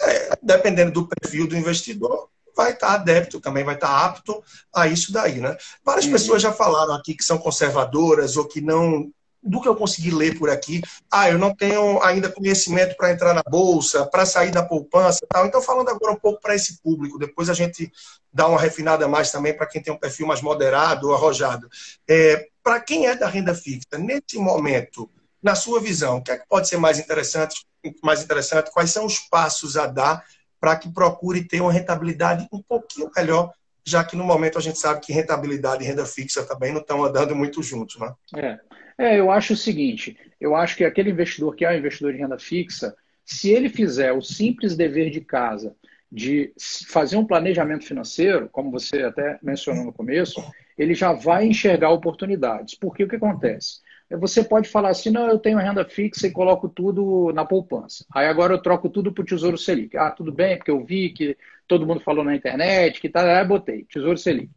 [0.00, 4.42] é, dependendo do perfil do investidor, vai estar adepto, também vai estar apto
[4.74, 5.56] a isso daí, né?
[5.84, 6.12] Várias uhum.
[6.12, 9.10] pessoas já falaram aqui que são conservadoras ou que não
[9.44, 13.34] do que eu consegui ler por aqui, ah, eu não tenho ainda conhecimento para entrar
[13.34, 15.44] na bolsa, para sair da poupança, tal.
[15.44, 17.92] Então falando agora um pouco para esse público, depois a gente
[18.32, 21.68] dá uma refinada mais também para quem tem um perfil mais moderado ou arrojado.
[22.08, 25.10] É, para quem é da renda fixa, nesse momento,
[25.42, 27.66] na sua visão, o que é que pode ser mais interessante,
[28.02, 28.72] mais interessante?
[28.72, 30.24] Quais são os passos a dar
[30.64, 33.52] para que procure ter uma rentabilidade um pouquinho melhor,
[33.84, 37.04] já que no momento a gente sabe que rentabilidade e renda fixa também não estão
[37.04, 38.14] andando muito juntos, né?
[38.34, 38.58] É.
[38.96, 42.18] É, eu acho o seguinte: eu acho que aquele investidor que é um investidor de
[42.18, 42.96] renda fixa,
[43.26, 45.76] se ele fizer o simples dever de casa
[46.10, 46.54] de
[46.88, 50.42] fazer um planejamento financeiro, como você até mencionou no começo,
[50.78, 52.74] ele já vai enxergar oportunidades.
[52.74, 53.80] Porque o que acontece?
[54.10, 58.04] Você pode falar assim, não, eu tenho renda fixa e coloco tudo na poupança.
[58.14, 59.96] Aí agora eu troco tudo para o Tesouro Selic.
[59.96, 61.36] Ah, tudo bem, porque eu vi que
[61.66, 64.50] todo mundo falou na internet, que tá, aí botei, Tesouro Selic.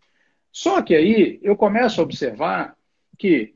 [0.51, 2.75] Só que aí eu começo a observar
[3.17, 3.53] que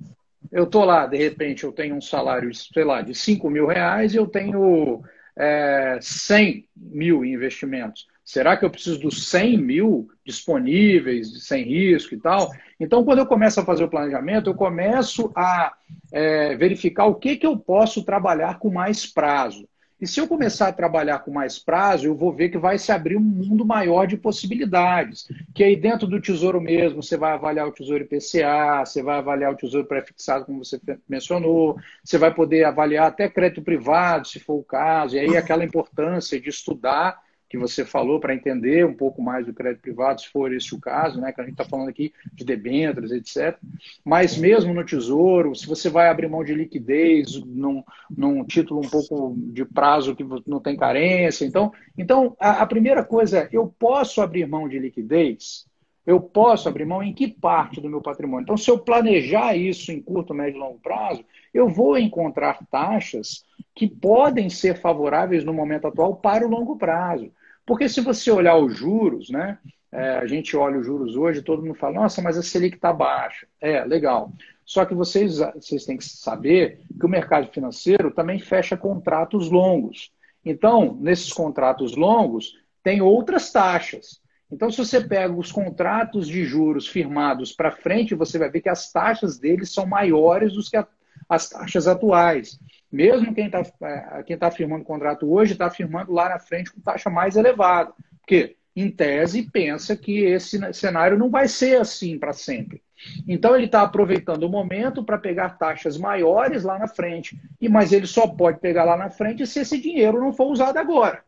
[0.51, 4.13] eu estou lá, de repente, eu tenho um salário, sei lá, de 5 mil reais
[4.13, 5.03] e eu tenho
[5.37, 8.07] é, 100 mil em investimentos.
[8.23, 12.49] Será que eu preciso dos 100 mil disponíveis, sem risco e tal?
[12.79, 15.73] Então, quando eu começo a fazer o planejamento, eu começo a
[16.11, 19.67] é, verificar o que, que eu posso trabalhar com mais prazo.
[20.01, 22.91] E se eu começar a trabalhar com mais prazo, eu vou ver que vai se
[22.91, 25.27] abrir um mundo maior de possibilidades.
[25.53, 29.51] Que aí dentro do tesouro mesmo, você vai avaliar o tesouro IPCA, você vai avaliar
[29.51, 34.55] o tesouro pré-fixado, como você mencionou, você vai poder avaliar até crédito privado, se for
[34.55, 37.19] o caso, e aí aquela importância de estudar
[37.51, 40.79] que você falou para entender um pouco mais do crédito privado, se for esse o
[40.79, 41.33] caso, né?
[41.33, 43.59] Que a gente está falando aqui de debêntures, etc.
[44.05, 48.89] Mas mesmo no Tesouro, se você vai abrir mão de liquidez num, num título um
[48.89, 53.67] pouco de prazo que não tem carência, então, então a, a primeira coisa é, eu
[53.67, 55.65] posso abrir mão de liquidez
[56.07, 58.43] Eu posso abrir mão em que parte do meu patrimônio?
[58.43, 63.43] Então, se eu planejar isso em curto, médio e longo prazo, eu vou encontrar taxas
[63.75, 67.29] que podem ser favoráveis no momento atual para o longo prazo.
[67.71, 69.57] Porque se você olhar os juros, né?
[69.93, 72.91] É, a gente olha os juros hoje, todo mundo fala, nossa, mas a Selic está
[72.91, 73.47] baixa.
[73.61, 74.33] É, legal.
[74.65, 80.11] Só que vocês, vocês têm que saber que o mercado financeiro também fecha contratos longos.
[80.43, 84.19] Então, nesses contratos longos, tem outras taxas.
[84.51, 88.69] Então, se você pega os contratos de juros firmados para frente, você vai ver que
[88.69, 90.85] as taxas deles são maiores do que a,
[91.29, 92.59] as taxas atuais.
[92.91, 96.81] Mesmo quem está é, quem tá firmando contrato hoje está firmando lá na frente com
[96.81, 97.93] taxa mais elevada.
[98.19, 102.81] Porque, em tese, pensa que esse cenário não vai ser assim para sempre.
[103.27, 107.39] Então ele está aproveitando o momento para pegar taxas maiores lá na frente.
[107.59, 110.77] E mas ele só pode pegar lá na frente se esse dinheiro não for usado
[110.77, 111.23] agora.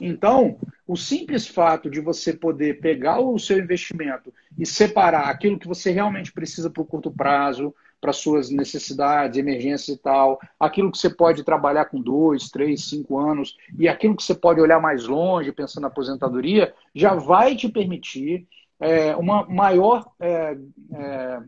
[0.00, 5.68] Então, o simples fato de você poder pegar o seu investimento e separar aquilo que
[5.68, 10.98] você realmente precisa para o curto prazo, para suas necessidades, emergências e tal, aquilo que
[10.98, 15.06] você pode trabalhar com dois, três, cinco anos, e aquilo que você pode olhar mais
[15.06, 18.46] longe, pensando na aposentadoria, já vai te permitir
[18.78, 20.56] é, uma, maior, é,
[20.92, 21.38] é,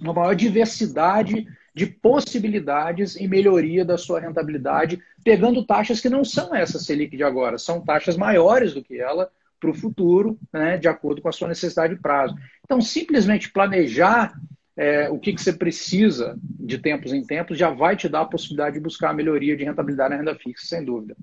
[0.00, 6.54] uma maior diversidade de possibilidades em melhoria da sua rentabilidade, pegando taxas que não são
[6.54, 10.88] essa Selic de agora, são taxas maiores do que ela para o futuro, né, de
[10.88, 12.34] acordo com a sua necessidade de prazo.
[12.64, 14.32] Então, simplesmente planejar
[14.78, 18.26] é, o que, que você precisa de tempos em tempos já vai te dar a
[18.26, 21.16] possibilidade de buscar a melhoria de rentabilidade na renda fixa, sem dúvida.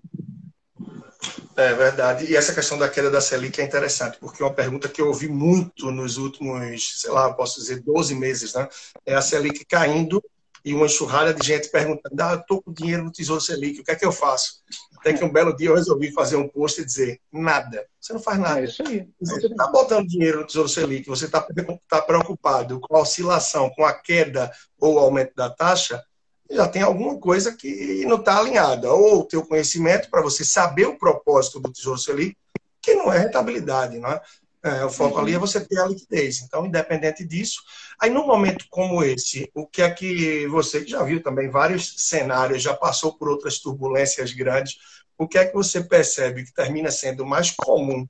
[1.56, 2.26] É verdade.
[2.26, 5.08] E essa questão da queda da Selic é interessante, porque é uma pergunta que eu
[5.08, 8.68] ouvi muito nos últimos, sei lá, posso dizer, 12 meses, né?
[9.06, 10.22] É a Selic caindo
[10.66, 13.84] e uma enxurrada de gente perguntando: ah, eu estou com dinheiro no Tesouro Selic, o
[13.86, 14.64] que é que eu faço?
[15.06, 17.86] Até que um belo dia eu resolvi fazer um post e dizer: nada.
[18.02, 18.62] Você não faz nada.
[18.62, 19.08] É isso aí.
[19.22, 21.46] Você está botando dinheiro no Tesouro Selic, você está
[21.88, 26.04] tá preocupado com a oscilação, com a queda ou aumento da taxa,
[26.50, 28.92] já tem alguma coisa que não está alinhada.
[28.92, 32.36] Ou o teu conhecimento para você saber o propósito do Tesouro Selic,
[32.82, 34.20] que não é rentabilidade, não é?
[34.64, 36.42] É, o foco ali é você ter a liquidez.
[36.42, 37.62] Então, independente disso,
[38.00, 42.62] aí num momento como esse, o que é que você já viu também vários cenários,
[42.62, 44.78] já passou por outras turbulências grandes,
[45.18, 48.08] o que é que você percebe que termina sendo mais comum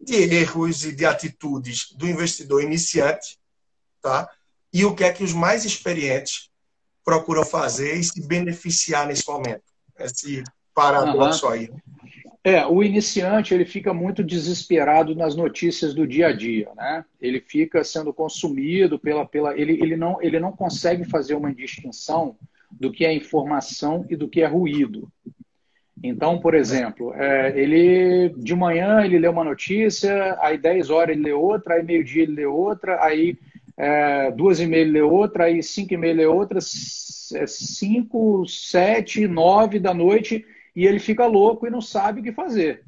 [0.00, 3.38] de erros e de atitudes do investidor iniciante,
[4.00, 4.30] tá?
[4.72, 6.50] E o que é que os mais experientes
[7.04, 9.64] procuram fazer e se beneficiar nesse momento?
[9.98, 11.52] Esse paradoxo uhum.
[11.52, 11.70] aí.
[12.46, 17.04] É, o iniciante ele fica muito desesperado nas notícias do dia a dia, né?
[17.20, 22.36] Ele fica sendo consumido pela, pela ele, ele não ele não consegue fazer uma distinção
[22.70, 25.10] do que é informação e do que é ruído.
[26.00, 31.24] Então, por exemplo, é, ele de manhã ele lê uma notícia, aí 10 horas ele
[31.24, 33.36] lê outra, aí meio-dia ele lê outra, aí
[33.76, 37.46] é, duas e meia ele lê outra, aí cinco e meia ele lê outra, é,
[37.48, 42.84] cinco, sete, nove da noite e ele fica louco e não sabe o que fazer.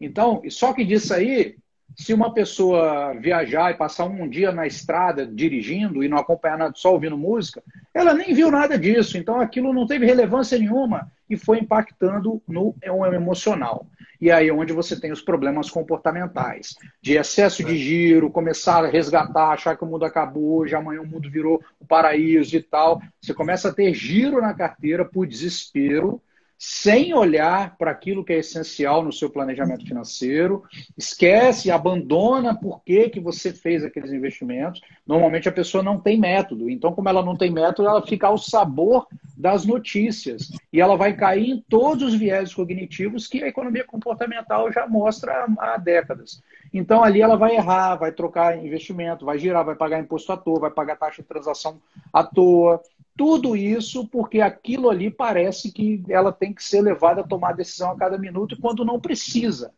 [0.00, 1.56] Então, só que disso aí,
[1.96, 6.72] se uma pessoa viajar e passar um dia na estrada dirigindo e não acompanhar nada,
[6.76, 7.62] só ouvindo música,
[7.94, 9.16] ela nem viu nada disso.
[9.16, 12.74] Então, aquilo não teve relevância nenhuma e foi impactando no
[13.14, 13.86] emocional.
[14.20, 18.88] E aí é onde você tem os problemas comportamentais, de excesso de giro, começar a
[18.88, 23.00] resgatar, achar que o mundo acabou, já amanhã o mundo virou o paraíso e tal.
[23.20, 26.20] Você começa a ter giro na carteira por desespero
[26.58, 30.64] sem olhar para aquilo que é essencial no seu planejamento financeiro,
[30.96, 34.80] esquece, abandona por que, que você fez aqueles investimentos.
[35.06, 38.36] Normalmente a pessoa não tem método, então, como ela não tem método, ela fica ao
[38.36, 43.84] sabor das notícias e ela vai cair em todos os viés cognitivos que a economia
[43.84, 46.42] comportamental já mostra há décadas.
[46.74, 50.60] Então, ali ela vai errar, vai trocar investimento, vai girar, vai pagar imposto à toa,
[50.60, 51.80] vai pagar taxa de transação
[52.12, 52.82] à toa.
[53.18, 57.90] Tudo isso porque aquilo ali parece que ela tem que ser levada a tomar decisão
[57.90, 59.72] a cada minuto quando não precisa.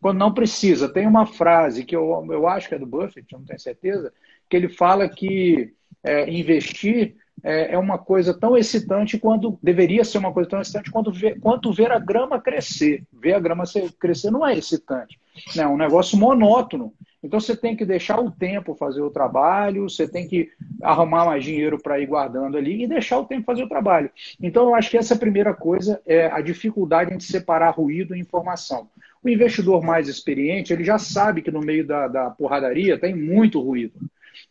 [0.00, 0.88] Quando não precisa.
[0.88, 4.10] Tem uma frase que eu, eu acho que é do Buffett, não tenho certeza,
[4.48, 10.16] que ele fala que é, investir é, é, uma coisa tão excitante quanto deveria ser
[10.16, 13.04] uma coisa tão excitante quanto ver, quanto ver a grama crescer.
[13.12, 13.64] Ver a grama
[14.00, 15.20] crescer não é excitante,
[15.54, 15.64] né?
[15.64, 16.94] é um negócio monótono.
[17.22, 20.50] Então você tem que deixar o tempo fazer o trabalho, você tem que
[20.82, 24.10] arrumar mais dinheiro para ir guardando ali e deixar o tempo fazer o trabalho.
[24.40, 28.88] Então eu acho que essa primeira coisa é a dificuldade em separar ruído e informação.
[29.22, 33.60] O investidor mais experiente, ele já sabe que no meio da, da porradaria tem muito
[33.60, 33.98] ruído.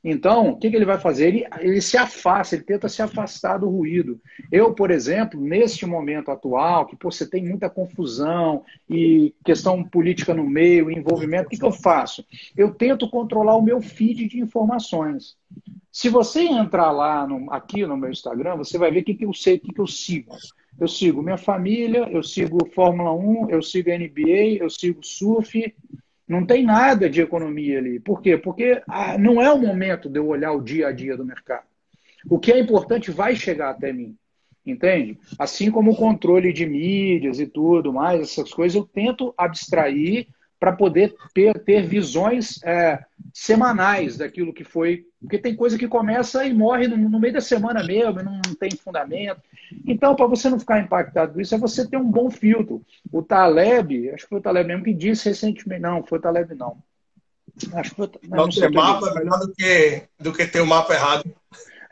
[0.03, 1.27] Então, o que, que ele vai fazer?
[1.27, 4.21] Ele, ele se afasta, ele tenta se afastar do ruído.
[4.51, 10.33] Eu, por exemplo, neste momento atual, que pô, você tem muita confusão e questão política
[10.33, 12.25] no meio, envolvimento, o que, que eu faço?
[12.55, 15.35] Eu tento controlar o meu feed de informações.
[15.91, 19.25] Se você entrar lá no, aqui no meu Instagram, você vai ver o que, que
[19.25, 20.35] eu sei, o que, que eu sigo.
[20.79, 25.73] Eu sigo minha família, eu sigo Fórmula 1, eu sigo NBA, eu sigo surf,
[26.27, 27.99] não tem nada de economia ali.
[27.99, 28.37] Por quê?
[28.37, 31.65] Porque ah, não é o momento de eu olhar o dia a dia do mercado.
[32.29, 34.15] O que é importante vai chegar até mim.
[34.65, 35.17] Entende?
[35.39, 40.27] Assim como o controle de mídias e tudo mais, essas coisas, eu tento abstrair
[40.59, 45.05] para poder ter, ter visões é, semanais daquilo que foi.
[45.19, 48.55] Porque tem coisa que começa e morre no, no meio da semana mesmo, não, não
[48.55, 49.41] tem fundamento.
[49.85, 52.81] Então, para você não ficar impactado com isso, é você ter um bom filtro.
[53.11, 56.55] O Taleb, acho que foi o Taleb mesmo que disse recentemente, não, foi o Taleb
[56.55, 56.77] não.
[57.73, 60.67] Acho que foi, não, não ter mapa é melhor do que, do que ter o
[60.67, 61.23] mapa errado.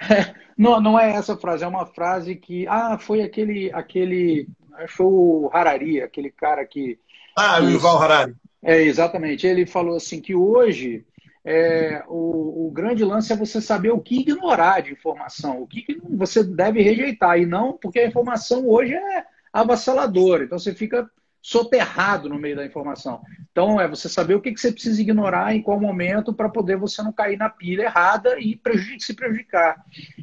[0.10, 2.68] É, não, não é essa frase, é uma frase que.
[2.68, 3.72] Ah, foi aquele.
[3.74, 4.48] aquele
[4.78, 7.00] acho o Harari, aquele cara que.
[7.36, 8.36] Ah, o Yuval Harari.
[8.66, 9.46] É, exatamente.
[9.46, 11.06] Ele falou assim que hoje
[11.46, 15.84] é, o, o, grande lance é você saber o que ignorar de informação, o que,
[15.84, 19.24] que você deve rejeitar, e não porque a informação hoje é
[19.54, 21.08] avassaladora, então você fica
[21.40, 23.22] soterrado no meio da informação.
[23.52, 26.76] Então, é você saber o que, que você precisa ignorar em qual momento para poder
[26.76, 28.60] você não cair na pilha errada e
[28.98, 29.76] se prejudicar.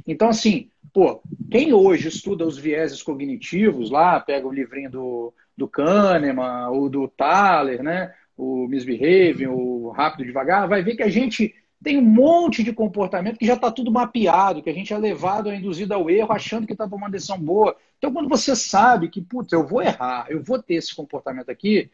[0.04, 5.68] Então, assim, pô, quem hoje estuda os vieses cognitivos lá, pega o livrinho do, do
[5.68, 8.12] Kahneman ou do Thaler, né?
[8.42, 13.38] O misbehaving, o rápido devagar, vai ver que a gente tem um monte de comportamento
[13.38, 16.66] que já está tudo mapeado, que a gente é levado, é induzido ao erro, achando
[16.66, 17.76] que está tomando uma decisão boa.
[17.98, 21.90] Então, quando você sabe que, putz, eu vou errar, eu vou ter esse comportamento aqui,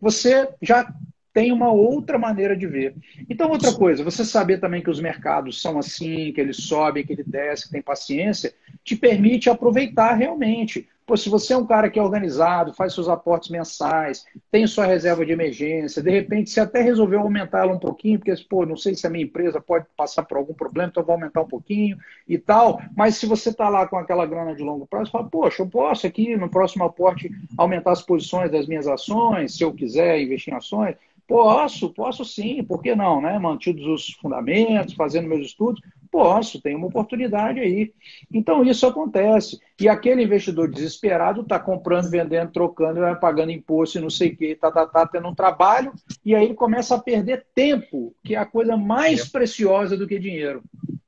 [0.00, 0.92] você já
[1.32, 2.94] tem uma outra maneira de ver.
[3.28, 7.12] Então, outra coisa, você saber também que os mercados são assim, que eles sobem, que
[7.12, 8.52] ele desce, que tem paciência,
[8.84, 10.88] te permite aproveitar realmente.
[11.06, 14.86] Pô, se você é um cara que é organizado, faz seus aportes mensais, tem sua
[14.86, 18.76] reserva de emergência, de repente você até resolveu aumentar ela um pouquinho, porque, pô, não
[18.76, 21.48] sei se a minha empresa pode passar por algum problema, então eu vou aumentar um
[21.48, 22.80] pouquinho e tal.
[22.96, 26.06] Mas se você está lá com aquela grana de longo prazo, fala, poxa, eu posso
[26.06, 30.56] aqui no próximo aporte aumentar as posições das minhas ações, se eu quiser investir em
[30.56, 30.96] ações.
[31.26, 33.38] Posso, posso sim, por que não, né?
[33.38, 35.80] Mantidos os fundamentos, fazendo meus estudos,
[36.12, 37.90] Posso, tem uma oportunidade aí.
[38.30, 39.58] Então isso acontece.
[39.80, 44.36] E aquele investidor desesperado está comprando, vendendo, trocando, vai pagando imposto e não sei o
[44.36, 45.90] que, tá, tá, tá, tendo um trabalho,
[46.22, 50.18] e aí ele começa a perder tempo, que é a coisa mais preciosa do que
[50.18, 50.62] dinheiro.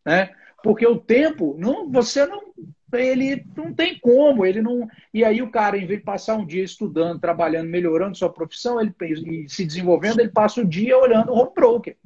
[0.07, 0.31] Né?
[0.63, 2.41] Porque o tempo, não, você não.
[2.97, 4.89] Ele não tem como, ele não.
[5.13, 8.81] E aí o cara, em vez de passar um dia estudando, trabalhando, melhorando sua profissão,
[8.81, 11.97] ele e se desenvolvendo, ele passa o dia olhando o home broker.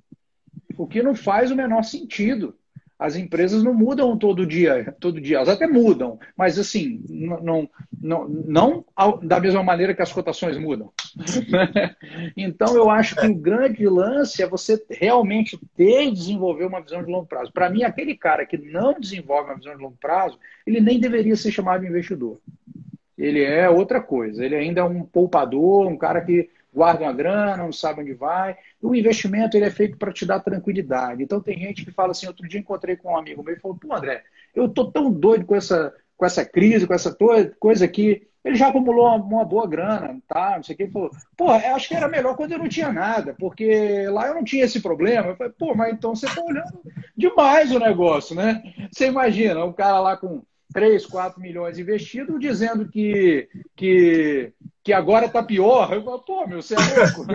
[0.76, 2.54] O que não faz o menor sentido
[2.98, 8.28] as empresas não mudam todo dia, todo dia, elas até mudam, mas assim, não, não,
[8.28, 8.84] não
[9.22, 10.90] da mesma maneira que as cotações mudam.
[12.36, 17.04] então eu acho que o grande lance é você realmente ter e desenvolver uma visão
[17.04, 17.52] de longo prazo.
[17.52, 21.36] Para mim, aquele cara que não desenvolve uma visão de longo prazo, ele nem deveria
[21.36, 22.40] ser chamado de investidor.
[23.16, 27.56] Ele é outra coisa, ele ainda é um poupador, um cara que guarda uma grana,
[27.56, 28.56] não sabe onde vai.
[28.80, 31.24] O investimento ele é feito para te dar tranquilidade.
[31.24, 33.76] Então tem gente que fala assim, outro dia encontrei com um amigo meu e falou,
[33.76, 34.22] pô André,
[34.54, 37.16] eu tô tão doido com essa, com essa crise, com essa
[37.58, 38.22] coisa aqui.
[38.44, 40.52] Ele já acumulou uma, uma boa grana, tá?
[40.54, 40.84] Não sei o que.
[40.84, 44.34] Ele falou, pô, acho que era melhor quando eu não tinha nada, porque lá eu
[44.36, 45.28] não tinha esse problema.
[45.28, 46.80] Eu falei, pô, mas então você tá olhando
[47.16, 48.62] demais o negócio, né?
[48.92, 54.52] Você imagina, um cara lá com 3, 4 milhões investidos, dizendo que, que,
[54.88, 55.92] que agora está pior.
[55.92, 57.26] Eu falo, pô, meu, você é louco.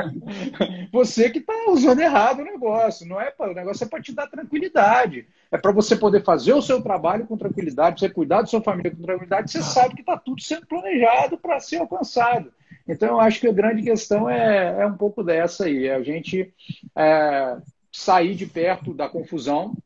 [0.92, 3.08] você que está usando errado o negócio.
[3.08, 5.28] Não é pra, o negócio é para te dar tranquilidade.
[5.52, 8.90] É para você poder fazer o seu trabalho com tranquilidade, você cuidar da sua família
[8.90, 12.52] com tranquilidade, você sabe que está tudo sendo planejado para ser alcançado.
[12.88, 16.02] Então, eu acho que a grande questão é, é um pouco dessa aí, é a
[16.02, 16.52] gente
[16.96, 17.58] é,
[17.92, 19.78] sair de perto da confusão,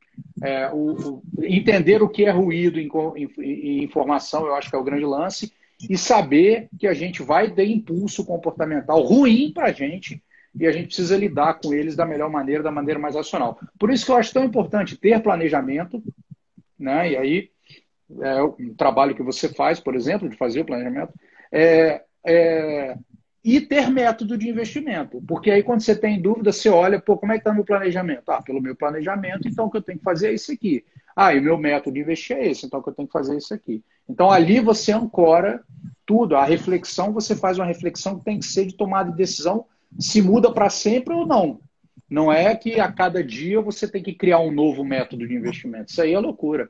[0.41, 4.83] é, o, o, entender o que é ruído em, informação, eu acho que é o
[4.85, 5.51] grande lance,
[5.89, 10.23] e saber que a gente vai ter impulso comportamental ruim para a gente
[10.59, 13.59] e a gente precisa lidar com eles da melhor maneira, da maneira mais racional.
[13.77, 16.01] Por isso que eu acho tão importante ter planejamento,
[16.79, 17.11] né?
[17.11, 17.49] e aí
[18.21, 21.13] é o trabalho que você faz, por exemplo, de fazer o planejamento,
[21.51, 22.97] é, é
[23.47, 25.23] e ter método de investimento.
[25.25, 28.29] Porque aí, quando você tem dúvida, você olha, pô, como é que está meu planejamento?
[28.29, 30.83] Ah, pelo meu planejamento, então o que eu tenho que fazer é isso aqui.
[31.19, 33.33] Ah, e o meu método de investir é esse, então que eu tenho que fazer
[33.33, 33.83] é isso aqui.
[34.07, 35.63] Então, ali você ancora
[36.05, 36.35] tudo.
[36.35, 39.65] A reflexão, você faz uma reflexão que tem que ser de tomada de decisão
[39.99, 41.59] se muda para sempre ou não.
[42.07, 45.89] Não é que a cada dia você tem que criar um novo método de investimento.
[45.89, 46.69] Isso aí é loucura.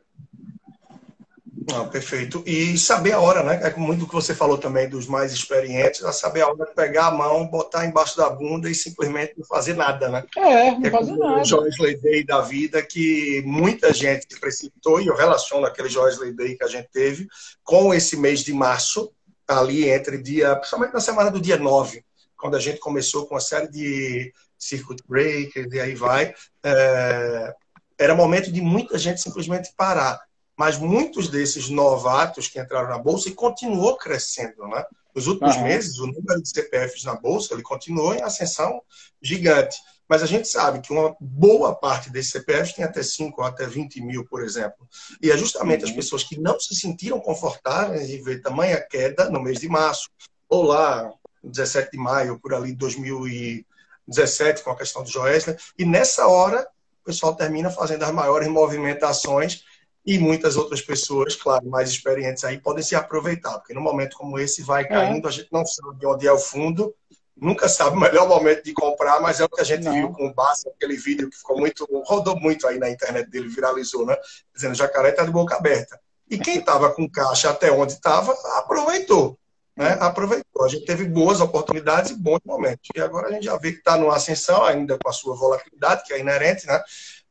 [1.69, 2.41] Não, perfeito.
[2.45, 3.59] E saber a hora, né?
[3.61, 6.73] É muito do que você falou também dos mais experientes, a saber a hora de
[6.73, 10.23] pegar a mão, botar embaixo da bunda e simplesmente não fazer nada, né?
[10.37, 11.41] É, não é fazer nada.
[11.41, 16.33] O Joyce Day da vida, que muita gente se precipitou, e eu relaciono aquele Joyce
[16.33, 17.27] Day que a gente teve
[17.65, 19.11] com esse mês de março,
[19.45, 22.01] ali entre dia, principalmente na semana do dia 9,
[22.37, 26.33] quando a gente começou com uma série de circuit breakers e aí vai.
[26.63, 27.53] É,
[27.97, 30.26] era momento de muita gente simplesmente parar
[30.57, 34.83] mas muitos desses novatos que entraram na bolsa e continuou crescendo, né?
[35.13, 35.63] Nos últimos uhum.
[35.63, 38.81] meses, o número de CPFs na bolsa ele continuou em ascensão
[39.21, 39.77] gigante.
[40.09, 43.67] Mas a gente sabe que uma boa parte desses CPFs tem até 5 ou até
[43.67, 44.87] 20 mil, por exemplo.
[45.21, 45.89] E é justamente uhum.
[45.89, 50.09] as pessoas que não se sentiram confortáveis em ver tamanha queda no mês de março,
[50.49, 51.11] ou lá,
[51.43, 55.55] 17 de maio, por ali, 2017, com a questão do Joesley.
[55.77, 56.67] E nessa hora,
[57.01, 59.63] o pessoal termina fazendo as maiores movimentações
[60.07, 64.39] e muitas outras pessoas, claro, mais experientes aí, podem se aproveitar, porque num momento como
[64.39, 64.87] esse vai é.
[64.87, 65.29] caindo, é.
[65.29, 66.95] a gente não sabe onde é o fundo,
[67.35, 69.91] nunca sabe o melhor momento de comprar, mas é o que a gente não.
[69.91, 73.49] viu com o Bassa, aquele vídeo que ficou muito, rodou muito aí na internet dele,
[73.49, 74.15] viralizou, né?
[74.55, 75.99] Dizendo, jacaré está de boca aberta.
[76.29, 79.37] E quem estava com caixa até onde estava, aproveitou.
[79.75, 79.95] Né?
[79.99, 80.63] Aproveitou.
[80.63, 82.89] A gente teve boas oportunidades e bons momentos.
[82.95, 86.03] E agora a gente já vê que está numa ascensão, ainda com a sua volatilidade,
[86.03, 86.81] que é inerente, né?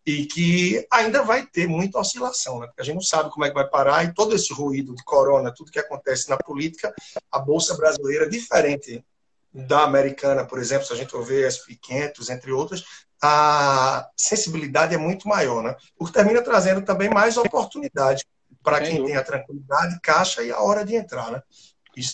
[0.07, 2.67] E que ainda vai ter muita oscilação, né?
[2.69, 5.03] porque a gente não sabe como é que vai parar e todo esse ruído de
[5.03, 6.95] corona, tudo que acontece na política,
[7.31, 9.05] a Bolsa Brasileira, diferente
[9.53, 12.85] da americana, por exemplo, se a gente for ver SP 500, entre outras,
[13.21, 15.75] a sensibilidade é muito maior, né?
[15.99, 18.25] o que termina trazendo também mais oportunidade
[18.63, 21.33] para quem tem a tranquilidade, caixa e a hora de entrar.
[21.33, 21.43] Né?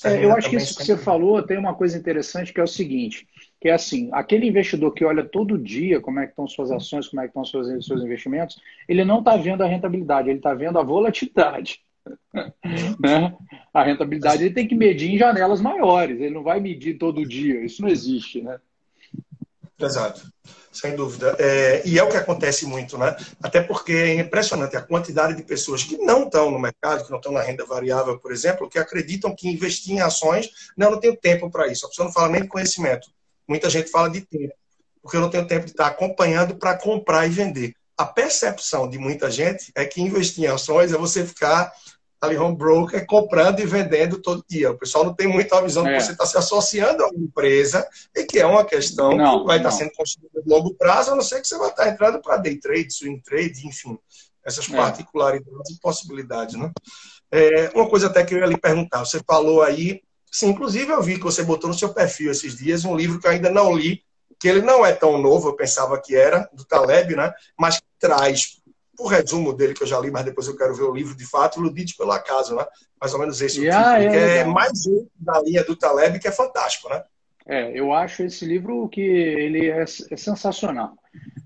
[0.05, 2.69] É, eu acho que isso que você falou tem uma coisa interessante que é o
[2.69, 3.27] seguinte,
[3.63, 7.07] que é assim, aquele investidor que olha todo dia como é que estão suas ações,
[7.07, 10.53] como é que estão seus, seus investimentos, ele não está vendo a rentabilidade, ele está
[10.53, 11.81] vendo a volatilidade.
[13.01, 13.37] né?
[13.73, 17.65] A rentabilidade ele tem que medir em janelas maiores, ele não vai medir todo dia,
[17.65, 18.59] isso não existe, né?
[19.79, 20.27] Exato,
[20.73, 21.37] sem dúvida.
[21.39, 23.15] É, e é o que acontece muito, né?
[23.41, 27.19] Até porque é impressionante a quantidade de pessoas que não estão no mercado, que não
[27.19, 31.17] estão na renda variável, por exemplo, que acreditam que investir em ações, não, não tenho
[31.17, 31.87] tempo para isso.
[31.87, 33.07] A pessoa não fala nem de conhecimento.
[33.53, 34.55] Muita gente fala de tempo,
[35.03, 37.75] porque eu não tenho tempo de estar acompanhando para comprar e vender.
[37.99, 41.71] A percepção de muita gente é que investir em ações é você ficar
[42.19, 44.71] ali home broker comprando e vendendo todo dia.
[44.71, 45.99] O pessoal não tem muita visão é.
[45.99, 47.87] que você está se associando a uma empresa
[48.17, 49.69] e que é uma questão não, que vai não.
[49.69, 52.39] estar sendo construída a longo prazo, a não ser que você vai estar entrando para
[52.39, 53.99] day trade, swing trade, enfim,
[54.43, 54.75] essas é.
[54.75, 56.55] particularidades e possibilidades.
[56.55, 56.73] Né?
[57.31, 60.01] É, uma coisa até que eu ia lhe perguntar, você falou aí
[60.33, 63.27] Sim, inclusive eu vi que você botou no seu perfil esses dias um livro que
[63.27, 64.03] eu ainda não li,
[64.41, 67.33] que ele não é tão novo, eu pensava que era, do Taleb, né?
[67.57, 68.63] Mas que traz,
[68.99, 71.27] o resumo dele que eu já li, mas depois eu quero ver o livro de
[71.27, 72.65] fato, Ludite pelo Acaso, né?
[72.99, 76.29] Mais ou menos esse yeah, é, que é mais um da linha do Taleb, que
[76.29, 77.05] é fantástico, né?
[77.47, 80.95] É, eu acho esse livro que ele é, é sensacional,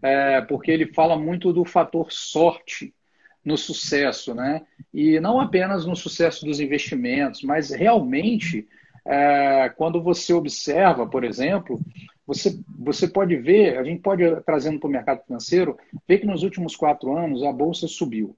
[0.03, 2.95] é, porque ele fala muito do fator sorte
[3.45, 4.62] no sucesso, né?
[4.93, 8.66] E não apenas no sucesso dos investimentos, mas realmente
[9.07, 11.81] é, quando você observa, por exemplo,
[12.27, 15.77] você, você pode ver, a gente pode, trazendo para o mercado financeiro,
[16.09, 18.37] ver que nos últimos quatro anos a bolsa subiu.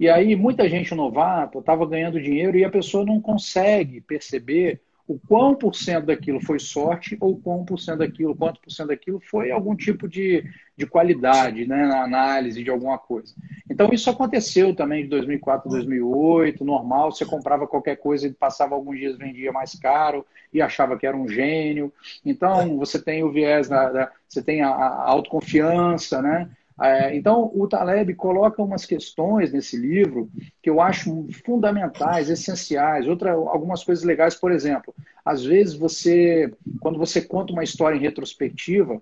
[0.00, 5.18] E aí muita gente novato estava ganhando dinheiro e a pessoa não consegue perceber o
[5.18, 9.20] quão por cento daquilo foi sorte ou quão por cento daquilo, quanto por cento daquilo
[9.20, 10.44] foi algum tipo de,
[10.76, 13.32] de qualidade né, na análise de alguma coisa.
[13.70, 18.98] Então isso aconteceu também de 2004 2008, normal, você comprava qualquer coisa e passava alguns
[18.98, 21.92] dias vendia mais caro e achava que era um gênio.
[22.24, 26.50] Então você tem o viés, da, da você tem a, a autoconfiança, né?
[26.80, 30.28] É, então, o Taleb coloca umas questões nesse livro
[30.62, 33.08] que eu acho fundamentais, essenciais.
[33.08, 38.00] Outra, algumas coisas legais, por exemplo, às vezes você, quando você conta uma história em
[38.00, 39.00] retrospectiva,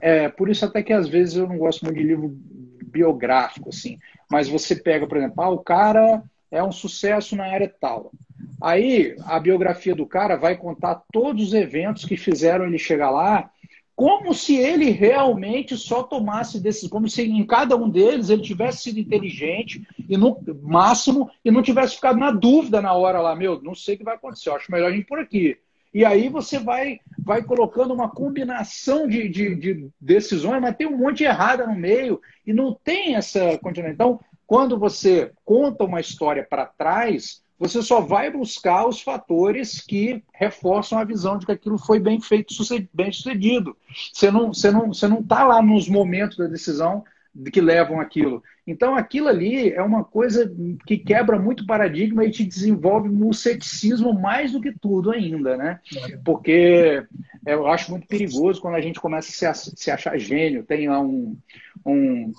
[0.00, 2.36] é, por isso até que às vezes eu não gosto muito de livro
[2.84, 3.98] biográfico, assim,
[4.30, 8.12] mas você pega, por exemplo, ah, o cara é um sucesso na área tal.
[8.60, 13.50] Aí a biografia do cara vai contar todos os eventos que fizeram ele chegar lá
[13.96, 18.82] como se ele realmente só tomasse decisões, como se em cada um deles ele tivesse
[18.82, 23.62] sido inteligente e no máximo e não tivesse ficado na dúvida na hora lá, meu,
[23.62, 25.56] não sei o que vai acontecer, acho melhor a gente por aqui.
[25.92, 30.98] E aí você vai, vai colocando uma combinação de, de, de decisões, mas tem um
[30.98, 33.94] monte errada no meio e não tem essa continuidade.
[33.94, 40.22] Então, quando você conta uma história para trás, você só vai buscar os fatores que
[40.32, 42.54] reforçam a visão de que aquilo foi bem feito,
[42.92, 43.76] bem sucedido.
[44.12, 47.04] Você não está você não, você não tá lá nos momentos da decisão
[47.52, 48.42] que levam aquilo.
[48.66, 50.50] Então, aquilo ali é uma coisa
[50.86, 55.80] que quebra muito paradigma e te desenvolve no ceticismo mais do que tudo ainda, né?
[56.24, 57.04] Porque
[57.44, 60.64] eu acho muito perigoso quando a gente começa a se achar gênio.
[60.64, 61.36] Tem lá um,
[61.84, 62.32] um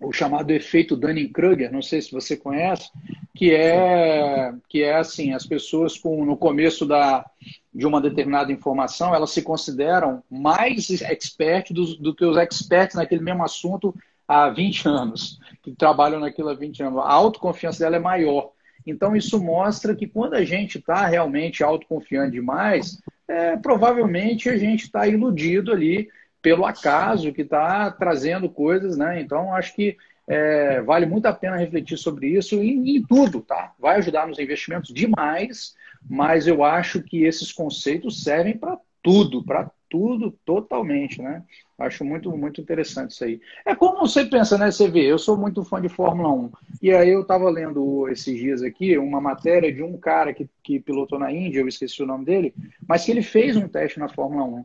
[0.00, 2.90] o chamado efeito Dunning-Kruger, não sei se você conhece,
[3.34, 7.24] que é que é assim, as pessoas com no começo da
[7.72, 13.22] de uma determinada informação, elas se consideram mais expert do, do que os experts naquele
[13.22, 13.94] mesmo assunto
[14.28, 16.98] há 20 anos, que trabalham naquilo há 20 anos.
[17.00, 18.52] A autoconfiança dela é maior.
[18.86, 24.84] Então, isso mostra que quando a gente está realmente autoconfiante demais, é, provavelmente a gente
[24.84, 26.08] está iludido ali
[26.44, 29.18] pelo acaso que está trazendo coisas, né?
[29.18, 29.96] Então, acho que
[30.28, 33.72] é, vale muito a pena refletir sobre isso em, tudo, tá?
[33.78, 35.74] Vai ajudar nos investimentos demais,
[36.06, 41.42] mas eu acho que esses conceitos servem para tudo, para tudo totalmente, né?
[41.78, 43.40] Acho muito, muito interessante isso aí.
[43.64, 44.70] É como você pensa, né?
[44.70, 46.50] Você vê, eu sou muito fã de Fórmula 1.
[46.82, 50.78] E aí eu estava lendo esses dias aqui uma matéria de um cara que, que
[50.78, 52.54] pilotou na Índia, eu esqueci o nome dele,
[52.86, 54.64] mas que ele fez um teste na Fórmula 1.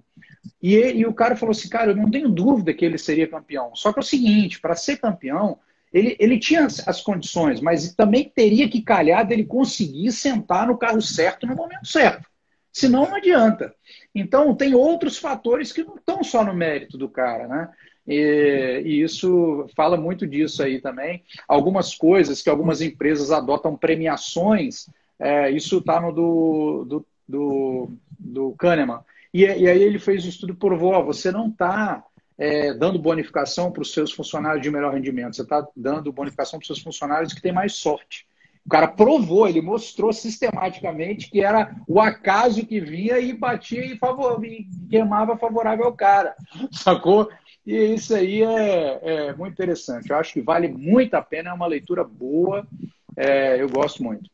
[0.62, 3.76] E, e o cara falou assim, cara, eu não tenho dúvida que ele seria campeão.
[3.76, 5.58] Só que é o seguinte, para ser campeão,
[5.92, 11.02] ele, ele tinha as condições, mas também teria que calhar dele conseguir sentar no carro
[11.02, 12.28] certo no momento certo.
[12.72, 13.74] Senão não adianta.
[14.14, 17.70] Então, tem outros fatores que não estão só no mérito do cara, né?
[18.08, 21.24] E, e, isso fala muito disso aí também.
[21.48, 28.56] Algumas coisas que algumas empresas adotam premiações, é, isso está no do, do, do, do
[28.58, 29.00] Kahneman.
[29.34, 32.04] E, e, aí ele fez o estudo e provou: ó, você não está
[32.38, 36.64] é, dando bonificação para os seus funcionários de melhor rendimento, você está dando bonificação para
[36.64, 38.28] os seus funcionários que têm mais sorte.
[38.66, 43.98] O cara provou, ele mostrou sistematicamente que era o acaso que vinha e batia e,
[43.98, 46.36] favor, e queimava favorável ao cara,
[46.72, 47.30] sacou?
[47.66, 50.10] E isso aí é, é, muito interessante.
[50.10, 52.68] Eu acho que vale muito a pena, é uma leitura boa,
[53.16, 54.30] é, eu gosto muito.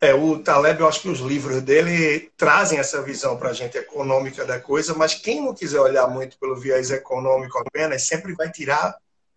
[0.00, 3.78] É, o Taleb, eu acho que os livros dele trazem essa visão para a gente
[3.78, 8.50] econômica da coisa, mas quem não quiser olhar muito pelo viés econômico apenas, sempre vai
[8.50, 8.96] tirar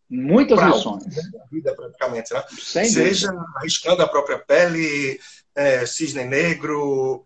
[0.09, 1.03] Muitas lições.
[1.31, 2.33] Da vida, praticamente.
[2.33, 2.41] Né?
[2.61, 3.45] Seja dúvida.
[3.57, 5.19] arriscando a própria pele,
[5.53, 7.25] é, cisne negro,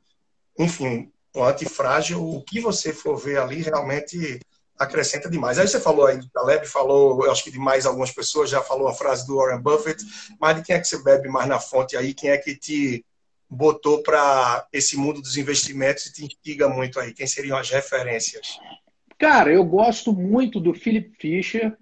[0.58, 4.40] enfim, o antifrágil, o que você for ver ali realmente
[4.84, 5.60] acrescenta demais.
[5.60, 8.62] Aí você falou aí do Taleb, falou, eu acho que de mais algumas pessoas, já
[8.62, 10.04] falou a frase do Warren Buffett,
[10.40, 12.14] mas de quem é que você bebe mais na fonte aí?
[12.14, 13.06] Quem é que te
[13.50, 17.14] botou para esse mundo dos investimentos e te instiga muito aí?
[17.14, 18.60] Quem seriam as referências?
[19.18, 21.78] Cara, eu gosto muito do Philip Fisher,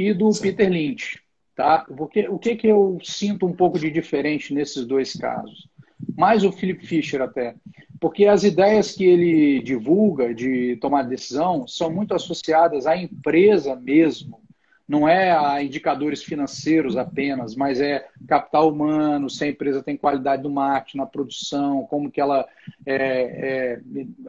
[0.00, 0.42] e do Sim.
[0.42, 1.20] Peter Lynch.
[1.54, 1.84] Tá?
[1.96, 5.68] Porque, o que, que eu sinto um pouco de diferente nesses dois casos?
[6.16, 7.54] Mais o Philip Fisher até.
[8.00, 14.40] Porque as ideias que ele divulga de tomar decisão são muito associadas à empresa mesmo.
[14.88, 20.42] Não é a indicadores financeiros apenas, mas é capital humano, se a empresa tem qualidade
[20.42, 22.44] do marketing, na produção, como que ela
[22.84, 23.80] é, é,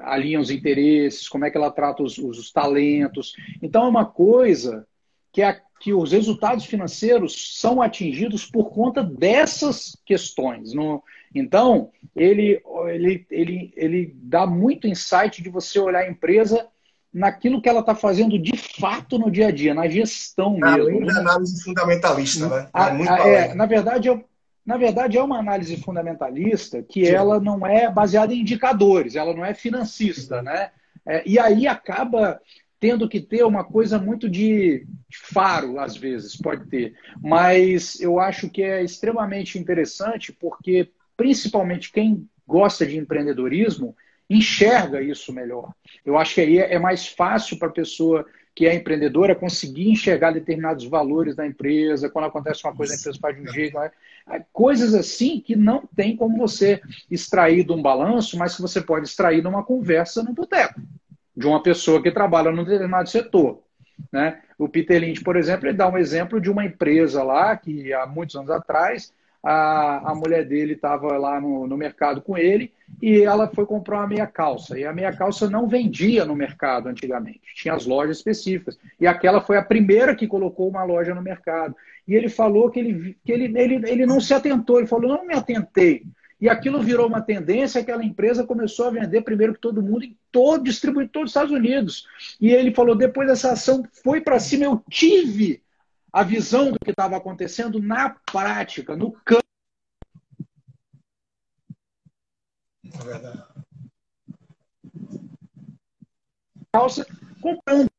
[0.02, 3.34] alinha os interesses, como é que ela trata os, os talentos.
[3.60, 4.86] Então é uma coisa
[5.32, 10.74] que, a, que os resultados financeiros são atingidos por conta dessas questões.
[10.74, 11.02] No,
[11.34, 16.68] então, ele, ele, ele, ele dá muito insight de você olhar a empresa
[17.14, 21.08] naquilo que ela está fazendo de fato no dia a dia, na gestão Além mesmo.
[21.08, 22.70] da análise fundamentalista, né?
[22.74, 24.24] A, é a, é, na, verdade, é,
[24.66, 27.12] na verdade, é uma análise fundamentalista que Sim.
[27.12, 30.72] ela não é baseada em indicadores, ela não é financista, né?
[31.06, 32.40] É, e aí acaba
[32.82, 34.88] tendo que ter uma coisa muito de
[35.32, 36.96] faro, às vezes, pode ter.
[37.22, 40.90] Mas eu acho que é extremamente interessante porque,
[41.22, 43.96] principalmente, quem gosta de empreendedorismo
[44.28, 45.72] enxerga isso melhor.
[46.04, 50.32] Eu acho que aí é mais fácil para a pessoa que é empreendedora conseguir enxergar
[50.32, 53.78] determinados valores da empresa, quando acontece uma coisa, a empresa faz de um jeito.
[53.78, 53.92] Né?
[54.52, 59.08] Coisas assim que não tem como você extrair de um balanço, mas que você pode
[59.08, 60.82] extrair de uma conversa no boteco
[61.38, 63.62] de uma pessoa que trabalha num determinado setor.
[64.12, 64.42] Né?
[64.58, 68.08] O Peter Lynch, por exemplo, ele dá um exemplo de uma empresa lá que há
[68.08, 69.14] muitos anos atrás
[69.44, 72.72] a, a mulher dele estava lá no, no mercado com ele
[73.02, 74.78] e ela foi comprar uma meia calça.
[74.78, 78.78] E a meia calça não vendia no mercado antigamente, tinha as lojas específicas.
[79.00, 81.76] E aquela foi a primeira que colocou uma loja no mercado.
[82.08, 85.26] E ele falou que ele, que ele, ele, ele não se atentou, ele falou: não
[85.26, 86.04] me atentei.
[86.40, 90.18] E aquilo virou uma tendência, aquela empresa começou a vender primeiro que todo mundo, em
[90.32, 92.08] todo, distribuir todos os Estados Unidos.
[92.42, 95.62] E ele falou, depois dessa ação foi para cima, eu tive
[96.12, 99.42] a visão do que estava acontecendo na prática, no campo.
[102.94, 103.44] É verdade.
[106.74, 107.06] Calça
[107.42, 107.90] comprando.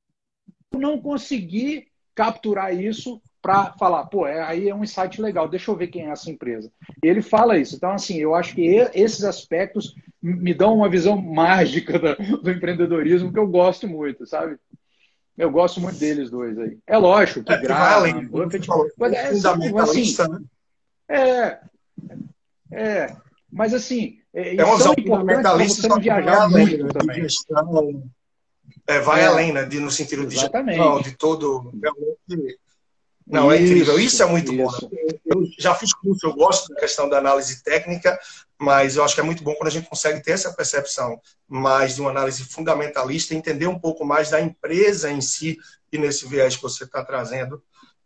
[0.75, 5.77] Não consegui capturar isso para falar, pô, é, aí é um insight legal, deixa eu
[5.77, 6.73] ver quem é essa empresa.
[7.03, 7.75] E ele fala isso.
[7.75, 8.63] Então, assim, eu acho que
[8.95, 14.57] esses aspectos me dão uma visão mágica do, do empreendedorismo que eu gosto muito, sabe?
[15.37, 16.79] Eu gosto muito deles dois aí.
[16.87, 18.69] É lógico que é, grava, além, Buffett,
[18.99, 20.41] mas é, fundamentalista, assim, né?
[21.09, 21.59] É,
[22.71, 23.17] é,
[23.51, 27.27] mas assim, é, é uma visão fundamentalista só viajar além, muito né, também.
[28.87, 29.65] É, vai é, além, né?
[29.65, 31.73] De, no sentido de gestão, de todo.
[33.27, 33.99] Não, isso, é incrível.
[33.99, 34.89] Isso é muito isso.
[34.89, 34.91] bom.
[35.25, 38.19] Eu já fiz curso, eu gosto da questão da análise técnica,
[38.63, 41.97] mas eu acho que é muito bom quando a gente consegue ter essa percepção mais
[41.97, 45.59] de uma análise fundamentalista, entender um pouco mais da empresa em si
[45.91, 47.61] e nesse viés que você está trazendo,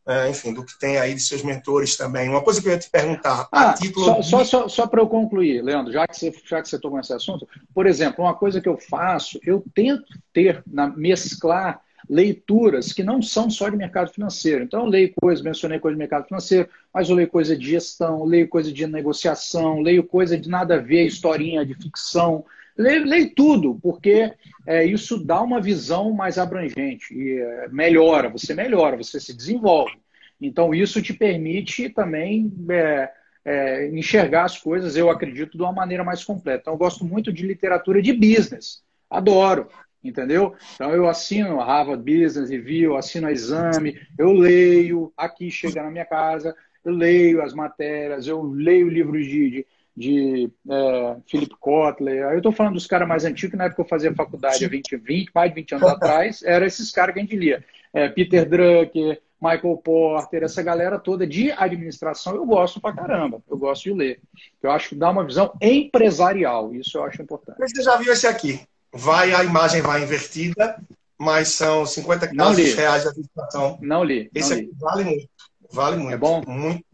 [0.07, 2.31] é, enfim, do que tem aí de seus mentores também.
[2.31, 4.07] Uma coisa que eu ia te perguntar, ah, título...
[4.07, 6.97] Só, só, só, só para eu concluir, Leandro, já que, você, já que você tocou
[6.97, 12.93] nesse assunto, por exemplo, uma coisa que eu faço, eu tento ter, na, mesclar leituras
[12.93, 14.65] que não são só de mercado financeiro.
[14.65, 18.25] Então, eu leio coisas, mencionei coisa de mercado financeiro, mas eu leio coisa de gestão,
[18.25, 22.45] leio coisa de negociação, leio coisa de nada a ver, historinha de ficção.
[22.77, 24.33] Leio, leio tudo, porque
[24.67, 29.95] é, isso dá uma visão mais abrangente e é, melhora, você melhora, você se desenvolve.
[30.41, 33.11] Então, isso te permite também é,
[33.45, 36.63] é, enxergar as coisas, eu acredito, de uma maneira mais completa.
[36.63, 39.69] Então, eu gosto muito de literatura de business, adoro
[40.03, 40.55] entendeu?
[40.75, 45.91] Então eu assino a Harvard Business Review, assino a Exame, eu leio, aqui chega na
[45.91, 49.67] minha casa, eu leio as matérias, eu leio livros de, de,
[49.97, 53.89] de é, Philip Kotler, eu estou falando dos caras mais antigos, que na época eu
[53.89, 57.23] fazia faculdade há 20, 20, mais de 20 anos atrás, eram esses caras que a
[57.23, 57.65] gente lia.
[57.93, 63.57] É, Peter Drucker, Michael Porter, essa galera toda de administração, eu gosto pra caramba, eu
[63.57, 64.21] gosto de ler.
[64.63, 67.57] Eu acho que dá uma visão empresarial, isso eu acho importante.
[67.59, 68.61] Mas você já viu esse aqui?
[68.93, 70.81] Vai, a imagem vai invertida,
[71.19, 73.79] mas são 50 casos reais de administração.
[73.81, 74.31] Não li.
[74.35, 74.77] Esse não aqui li.
[74.79, 75.29] vale muito.
[75.73, 76.15] Vale muito.
[76.15, 76.43] É bom?
[76.47, 76.85] Muito,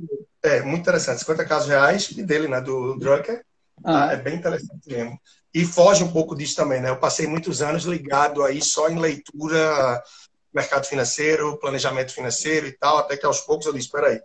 [0.43, 1.21] é, muito interessante.
[1.21, 2.61] 50 casos reais e dele, né?
[2.61, 3.45] Do Drucker.
[3.85, 4.13] Ah.
[4.13, 5.19] É bem interessante mesmo.
[5.55, 6.89] E foge um pouco disso também, né?
[6.89, 10.03] Eu passei muitos anos ligado aí só em leitura,
[10.53, 14.21] mercado financeiro, planejamento financeiro e tal, até que aos poucos eu disse, espera aí.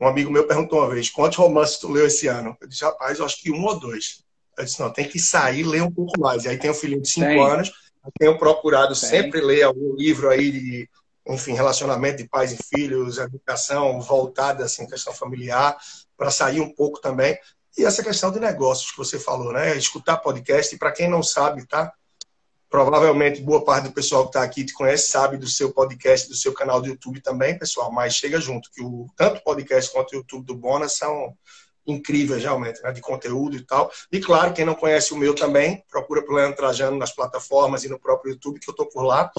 [0.00, 2.56] Um amigo meu perguntou uma vez, quantos romances tu leu esse ano?
[2.60, 4.22] Eu disse, rapaz, eu acho que um ou dois.
[4.56, 6.44] Eu disse, não, tem que sair ler um pouco mais.
[6.44, 7.72] E aí tem um filhinho de cinco anos,
[8.18, 9.08] tenho procurado tem.
[9.08, 10.88] sempre ler algum livro aí de,
[11.26, 15.76] enfim, relacionamento de pais e filhos, educação voltada, assim, questão familiar,
[16.16, 17.38] para sair um pouco também.
[17.76, 19.76] E essa questão de negócios que você falou, né?
[19.76, 21.92] Escutar podcast, e para quem não sabe, tá?
[22.70, 26.36] Provavelmente boa parte do pessoal que está aqui te conhece, sabe do seu podcast, do
[26.36, 30.12] seu canal do YouTube também, pessoal, mas chega junto, que o, tanto o podcast quanto
[30.12, 31.36] o YouTube do Bona são
[31.86, 33.90] incríveis realmente, né, de conteúdo e tal.
[34.10, 37.88] E claro, quem não conhece o meu também, procura por Leandro Trajano nas plataformas e
[37.88, 39.30] no próprio YouTube, que eu estou por lá.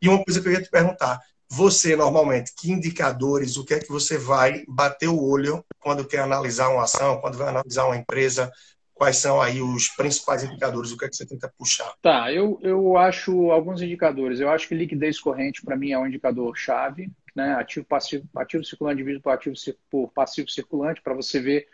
[0.00, 3.78] E uma coisa que eu ia te perguntar, você normalmente, que indicadores, o que é
[3.78, 7.96] que você vai bater o olho quando quer analisar uma ação, quando vai analisar uma
[7.96, 8.50] empresa?
[8.92, 10.92] Quais são aí os principais indicadores?
[10.92, 11.92] O que é que você tenta puxar?
[12.00, 14.40] Tá, eu, eu acho alguns indicadores.
[14.40, 17.10] Eu acho que liquidez corrente, para mim, é um indicador chave.
[17.34, 17.54] Né?
[17.54, 19.56] Ativo, passivo, ativo circulante dividido por ativo
[19.90, 21.66] por passivo circulante, para você ver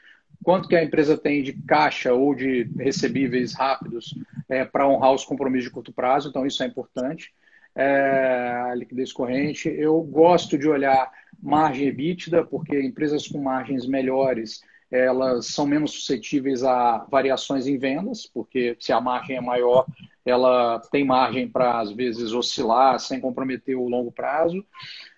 [0.43, 4.15] quanto que a empresa tem de caixa ou de recebíveis rápidos
[4.49, 7.33] é, para honrar os compromissos de curto prazo, então isso é importante.
[7.75, 9.69] É, liquidez corrente.
[9.69, 11.11] Eu gosto de olhar
[11.41, 14.61] margem EBITDA, porque empresas com margens melhores
[14.91, 19.87] elas são menos suscetíveis a variações em vendas, porque se a margem é maior,
[20.27, 24.65] ela tem margem para, às vezes, oscilar sem comprometer o longo prazo.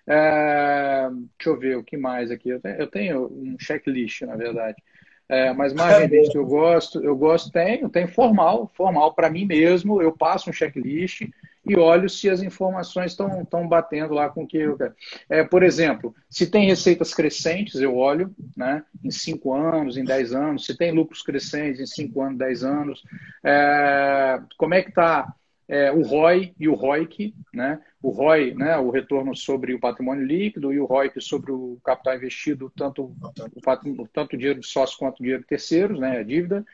[0.05, 2.49] É, deixa eu ver o que mais aqui.
[2.49, 4.77] Eu tenho um checklist, na verdade.
[5.33, 9.99] É, mas margem que eu gosto, eu gosto, tenho, tenho formal, formal para mim mesmo,
[9.99, 11.21] eu passo um checklist
[11.65, 14.93] e olho se as informações estão batendo lá com o que eu quero.
[15.27, 20.33] É, por exemplo, se tem receitas crescentes, eu olho né, em 5 anos, em 10
[20.35, 23.03] anos, se tem lucros crescentes em 5 anos, 10 anos,
[23.43, 25.33] é, como é que está
[25.67, 27.79] é, o ROI e o ROIC, né?
[28.03, 32.17] o ROI, né, o retorno sobre o patrimônio líquido, e o ROIC sobre o capital
[32.17, 33.15] investido, tanto
[33.95, 36.65] o, tanto dinheiro de sócio quanto o dinheiro de terceiros, né, a dívida,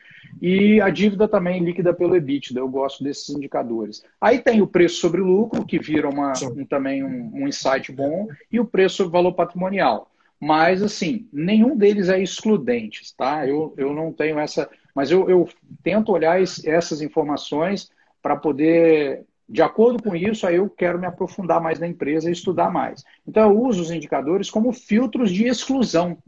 [0.42, 4.04] e a dívida também líquida pelo EBITDA, eu gosto desses indicadores.
[4.20, 8.26] Aí tem o preço sobre lucro, que vira uma, um, também um, um insight bom,
[8.50, 10.10] e o preço sobre valor patrimonial.
[10.40, 13.46] Mas, assim, nenhum deles é excludente, tá?
[13.46, 14.68] Eu, eu não tenho essa...
[14.94, 15.48] Mas eu, eu
[15.82, 17.90] tento olhar essas informações
[18.22, 22.32] para poder, de acordo com isso, aí eu quero me aprofundar mais na empresa e
[22.32, 23.04] estudar mais.
[23.26, 26.18] Então, eu uso os indicadores como filtros de exclusão.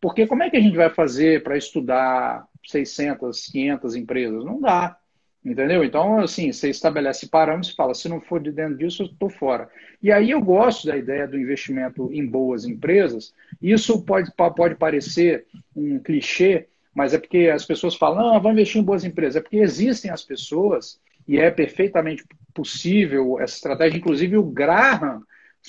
[0.00, 4.44] Porque como é que a gente vai fazer para estudar 600, 500 empresas?
[4.44, 4.96] Não dá.
[5.44, 5.82] Entendeu?
[5.82, 9.28] Então, assim, você estabelece parâmetros e fala, se não for de dentro disso, eu estou
[9.28, 9.68] fora.
[10.00, 13.34] E aí eu gosto da ideia do investimento em boas empresas.
[13.60, 18.80] Isso pode, pode parecer um clichê, mas é porque as pessoas falam, não, vamos investir
[18.80, 19.34] em boas empresas.
[19.34, 23.98] É porque existem as pessoas, e é perfeitamente possível essa estratégia.
[23.98, 25.22] Inclusive, o Graham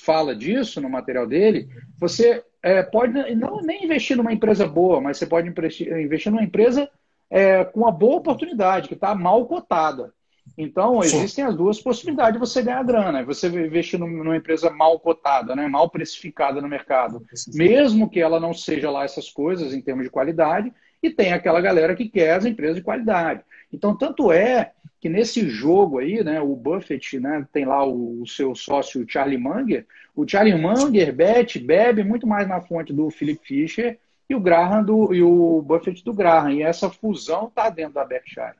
[0.03, 1.69] fala disso no material dele.
[1.99, 6.43] Você é, pode não nem investir numa empresa boa, mas você pode investir, investir numa
[6.43, 6.89] empresa
[7.29, 10.13] é, com uma boa oportunidade, que está mal cotada.
[10.57, 11.17] Então, Sim.
[11.17, 13.23] existem as duas possibilidades de você ganhar grana.
[13.23, 18.53] Você investir numa empresa mal cotada, né, mal precificada no mercado, mesmo que ela não
[18.53, 20.71] seja lá essas coisas em termos de qualidade,
[21.03, 23.43] e tem aquela galera que quer as empresas de qualidade.
[23.71, 28.27] Então, tanto é que nesse jogo aí, né, o Buffett né, tem lá o, o
[28.27, 29.85] seu sócio Charlie Munger,
[30.15, 33.99] o Charlie Munger bebe, bebe muito mais na fonte do Philip Fisher
[34.29, 36.51] e o Graham do, e o Buffett do Graham.
[36.51, 38.55] E essa fusão está dentro da Berkshire.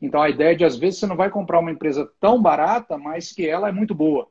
[0.00, 2.96] Então a ideia é de às vezes você não vai comprar uma empresa tão barata,
[2.96, 4.28] mas que ela é muito boa.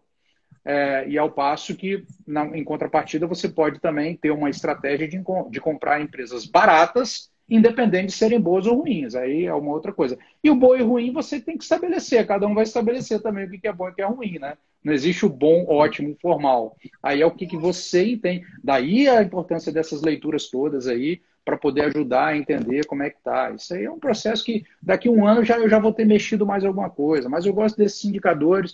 [0.64, 5.22] É, e ao passo que, na, em contrapartida, você pode também ter uma estratégia de,
[5.49, 9.14] de comprar empresas baratas, independente de serem boas ou ruins.
[9.14, 10.18] Aí é uma outra coisa.
[10.41, 12.26] E o bom e ruim você tem que estabelecer.
[12.26, 14.58] Cada um vai estabelecer também o que é bom e o que é ruim, né?
[14.82, 16.78] Não existe o bom, ótimo, formal.
[17.04, 18.45] Aí é o que, que você entende.
[18.64, 23.22] Daí a importância dessas leituras todas aí, para poder ajudar a entender como é que
[23.22, 23.52] tá.
[23.52, 26.06] Isso aí é um processo que daqui a um ano já, eu já vou ter
[26.06, 27.28] mexido mais alguma coisa.
[27.28, 28.74] Mas eu gosto desses indicadores.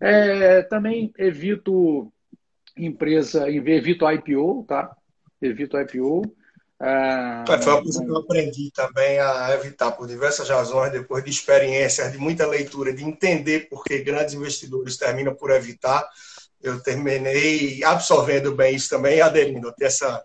[0.00, 2.12] É, também evito
[2.76, 4.96] empresa, evito IPO, tá?
[5.40, 6.22] Evito IPO.
[6.78, 11.30] Ah, foi uma coisa que eu aprendi também a evitar por diversas razões, depois de
[11.30, 16.06] experiências, de muita leitura, de entender por que grandes investidores terminam por evitar.
[16.62, 20.22] Eu terminei absorvendo bem isso também e aderindo a essa.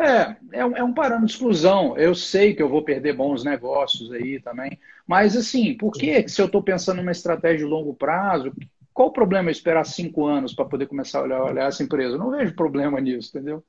[0.00, 1.96] É, é um, é um parâmetro de exclusão.
[1.96, 6.42] Eu sei que eu vou perder bons negócios aí também, mas assim, por que se
[6.42, 8.52] eu estou pensando numa estratégia de longo prazo,
[8.92, 12.14] qual o problema eu esperar cinco anos para poder começar a olhar, olhar essa empresa?
[12.14, 13.62] Eu não vejo problema nisso, entendeu?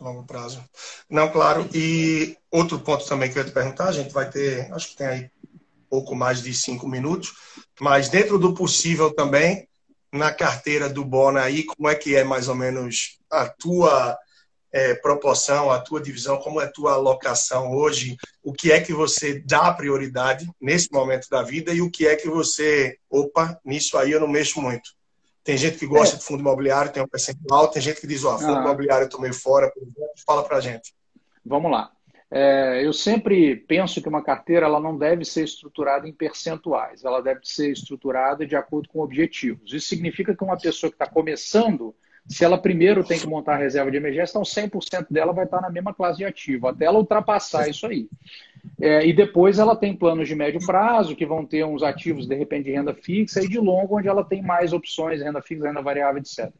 [0.00, 0.64] Longo prazo.
[1.08, 1.68] Não, claro.
[1.74, 4.96] E outro ponto também que eu ia te perguntar, a gente vai ter, acho que
[4.96, 5.30] tem aí
[5.88, 7.32] pouco mais de cinco minutos,
[7.80, 9.68] mas dentro do possível também,
[10.12, 14.16] na carteira do Bona aí, como é que é mais ou menos a tua
[14.72, 18.92] é, proporção, a tua divisão, como é a tua alocação hoje, o que é que
[18.92, 23.98] você dá prioridade nesse momento da vida e o que é que você, opa, nisso
[23.98, 24.90] aí eu não mexo muito.
[25.50, 26.18] Tem gente que gosta é.
[26.20, 28.60] de fundo imobiliário, tem um percentual, tem gente que diz, ó, fundo ah.
[28.60, 30.12] imobiliário eu tô meio fora, por exemplo.
[30.24, 30.94] Fala pra gente.
[31.44, 31.90] Vamos lá.
[32.30, 37.20] É, eu sempre penso que uma carteira ela não deve ser estruturada em percentuais, ela
[37.20, 39.72] deve ser estruturada de acordo com objetivos.
[39.72, 41.92] Isso significa que uma pessoa que está começando,
[42.28, 45.60] se ela primeiro tem que montar a reserva de emergência, então 100% dela vai estar
[45.60, 48.08] na mesma classe de ativo, até ela ultrapassar isso aí.
[48.80, 52.34] É, e depois ela tem planos de médio prazo, que vão ter uns ativos, de
[52.34, 55.82] repente, de renda fixa, e de longo, onde ela tem mais opções, renda fixa, renda
[55.82, 56.50] variável, etc.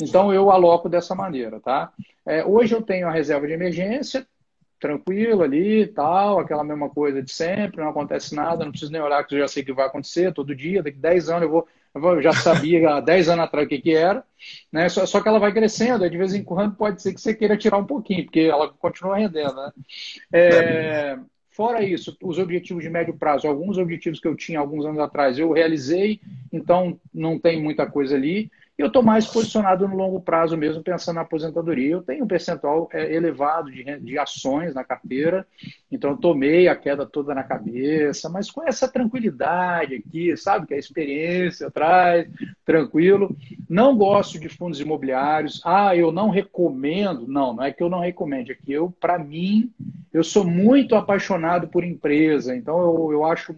[0.00, 1.92] Então, eu aloco dessa maneira, tá?
[2.26, 4.26] É, hoje eu tenho a reserva de emergência,
[4.80, 9.24] tranquilo ali, tal, aquela mesma coisa de sempre, não acontece nada, não preciso nem olhar,
[9.24, 12.20] que eu já sei que vai acontecer todo dia, daqui 10 anos eu vou, eu
[12.22, 14.22] já sabia há 10 anos atrás o que, que era,
[14.70, 14.88] né?
[14.90, 17.56] Só, só, que ela vai crescendo, de vez em quando pode ser que você queira
[17.56, 19.72] tirar um pouquinho, porque ela continua rendendo, né?
[20.32, 21.18] É,
[21.54, 25.38] Fora isso, os objetivos de médio prazo, alguns objetivos que eu tinha alguns anos atrás,
[25.38, 26.20] eu realizei,
[26.52, 28.50] então não tem muita coisa ali.
[28.76, 31.92] Eu estou mais posicionado no longo prazo mesmo, pensando na aposentadoria.
[31.92, 35.46] Eu tenho um percentual é, elevado de, de ações na carteira,
[35.90, 40.74] então eu tomei a queda toda na cabeça, mas com essa tranquilidade aqui, sabe, que
[40.74, 42.28] a experiência traz,
[42.64, 43.34] tranquilo.
[43.70, 45.60] Não gosto de fundos imobiliários.
[45.64, 47.28] Ah, eu não recomendo.
[47.28, 49.72] Não, não é que eu não recomendo, é que eu, para mim,
[50.12, 53.54] eu sou muito apaixonado por empresa, então eu, eu acho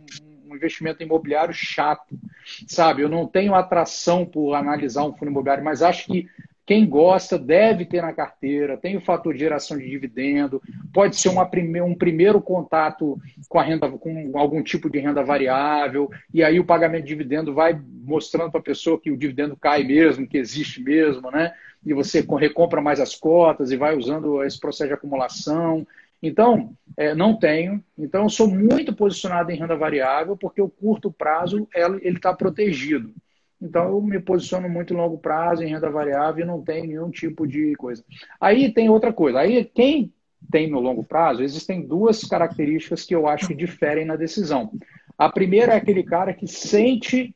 [0.55, 2.19] investimento imobiliário chato,
[2.67, 3.03] sabe?
[3.03, 6.29] Eu não tenho atração por analisar um fundo imobiliário, mas acho que
[6.67, 10.61] quem gosta deve ter na carteira, tem o fator de geração de dividendo,
[10.93, 13.17] pode ser uma prime um primeiro contato
[13.49, 17.55] com a renda, com algum tipo de renda variável, e aí o pagamento de dividendo
[17.55, 21.55] vai mostrando para a pessoa que o dividendo cai mesmo, que existe mesmo, né?
[21.85, 25.87] E você recompra mais as cotas e vai usando esse processo de acumulação.
[26.23, 27.83] Então, é, não tenho.
[27.99, 33.13] Então, eu sou muito posicionado em renda variável, porque o curto prazo ele está protegido.
[33.61, 37.11] Então, eu me posiciono muito em longo prazo, em renda variável, e não tenho nenhum
[37.11, 38.05] tipo de coisa.
[38.41, 39.41] Aí tem outra coisa.
[39.41, 40.13] Aí, quem
[40.51, 44.71] tem no longo prazo, existem duas características que eu acho que diferem na decisão.
[45.19, 47.35] A primeira é aquele cara que sente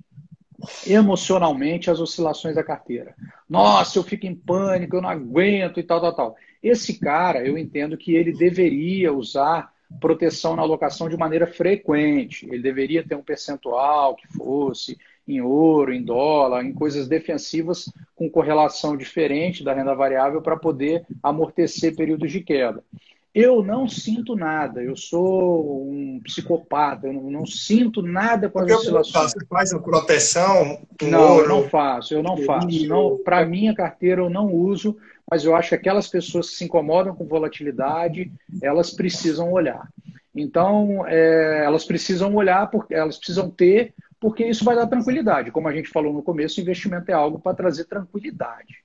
[0.87, 3.14] emocionalmente as oscilações da carteira.
[3.49, 6.37] Nossa, eu fico em pânico, eu não aguento e tal, tal, tal.
[6.63, 12.47] Esse cara, eu entendo que ele deveria usar proteção na alocação de maneira frequente.
[12.47, 14.97] Ele deveria ter um percentual que fosse
[15.27, 21.07] em ouro, em dólar, em coisas defensivas com correlação diferente da renda variável para poder
[21.23, 22.85] amortecer períodos de queda.
[23.33, 28.65] Eu não sinto nada, eu sou um psicopata, eu não, não sinto nada com as
[28.67, 29.31] Porque oscilações.
[29.31, 30.81] Você faz uma proteção?
[31.01, 32.89] não, ouro, eu não faço, eu não faço.
[32.89, 34.97] Não, Para minha carteira eu não uso,
[35.31, 39.89] mas eu acho que aquelas pessoas que se incomodam com volatilidade, elas precisam olhar.
[40.35, 45.51] Então, é, elas precisam olhar, porque elas precisam ter, porque isso vai dar tranquilidade.
[45.51, 48.83] Como a gente falou no começo, investimento é algo para trazer tranquilidade.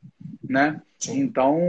[0.47, 0.79] Né?
[1.09, 1.59] Então,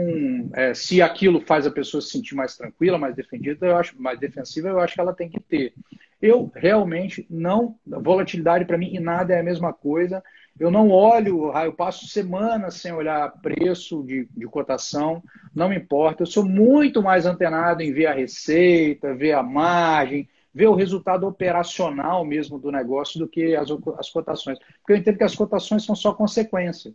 [0.52, 4.18] é, se aquilo faz a pessoa se sentir mais tranquila, mais defendida, eu acho, mais
[4.20, 5.72] defensiva, eu acho que ela tem que ter.
[6.20, 10.22] Eu realmente não, volatilidade para mim e nada é a mesma coisa.
[10.58, 15.22] Eu não olho, eu passo semanas sem olhar preço de, de cotação,
[15.54, 16.22] não me importa.
[16.22, 21.26] Eu sou muito mais antenado em ver a receita, ver a margem, ver o resultado
[21.26, 24.58] operacional mesmo do negócio do que as, as cotações.
[24.78, 26.94] Porque eu entendo que as cotações são só consequência.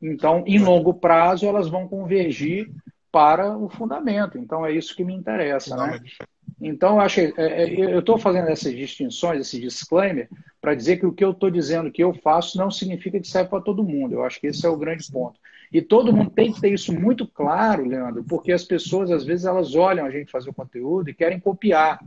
[0.00, 2.70] Então, em longo prazo, elas vão convergir
[3.10, 4.36] para o fundamento.
[4.36, 5.74] Então, é isso que me interessa.
[5.74, 6.00] Né?
[6.60, 10.28] Então, eu acho, é, é, eu estou fazendo essas distinções, esse disclaimer,
[10.60, 13.50] para dizer que o que eu estou dizendo que eu faço não significa que serve
[13.50, 14.14] para todo mundo.
[14.14, 15.38] Eu acho que esse é o grande ponto.
[15.72, 19.44] E todo mundo tem que ter isso muito claro, Leandro, porque as pessoas, às vezes,
[19.44, 22.00] elas olham a gente fazer o conteúdo e querem copiar.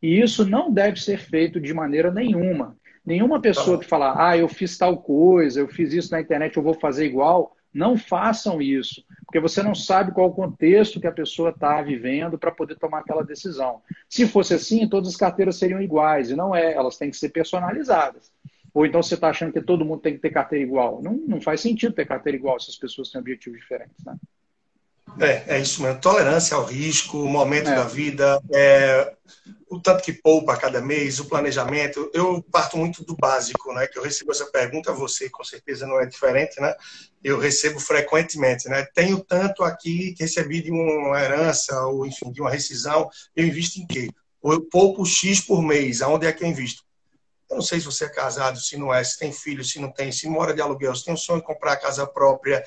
[0.00, 2.76] E isso não deve ser feito de maneira nenhuma.
[3.04, 6.62] Nenhuma pessoa que fala, ah, eu fiz tal coisa, eu fiz isso na internet, eu
[6.62, 11.12] vou fazer igual, não façam isso, porque você não sabe qual o contexto que a
[11.12, 13.82] pessoa está vivendo para poder tomar aquela decisão.
[14.08, 17.28] Se fosse assim, todas as carteiras seriam iguais, e não é, elas têm que ser
[17.28, 18.32] personalizadas.
[18.72, 21.02] Ou então você está achando que todo mundo tem que ter carteira igual.
[21.02, 24.04] Não, não faz sentido ter carteira igual se as pessoas têm objetivos diferentes.
[24.04, 24.16] Né?
[25.20, 26.00] É, é isso mesmo.
[26.00, 27.74] Tolerância ao risco, o momento é.
[27.74, 29.14] da vida, é,
[29.68, 32.10] o tanto que poupa a cada mês, o planejamento.
[32.12, 33.86] Eu parto muito do básico, né?
[33.86, 36.74] Que eu recebo essa pergunta, você com certeza não é diferente, né?
[37.22, 38.86] Eu recebo frequentemente, né?
[38.94, 43.80] Tenho tanto aqui que recebi de uma herança ou, enfim, de uma rescisão, eu invisto
[43.80, 44.10] em quê?
[44.40, 46.84] Ou eu poupo X por mês, aonde é que eu invisto?
[47.48, 49.92] Eu não sei se você é casado, se não é, se tem filho, se não
[49.92, 52.62] tem, se mora de aluguel, se tem um sonho de comprar a casa própria,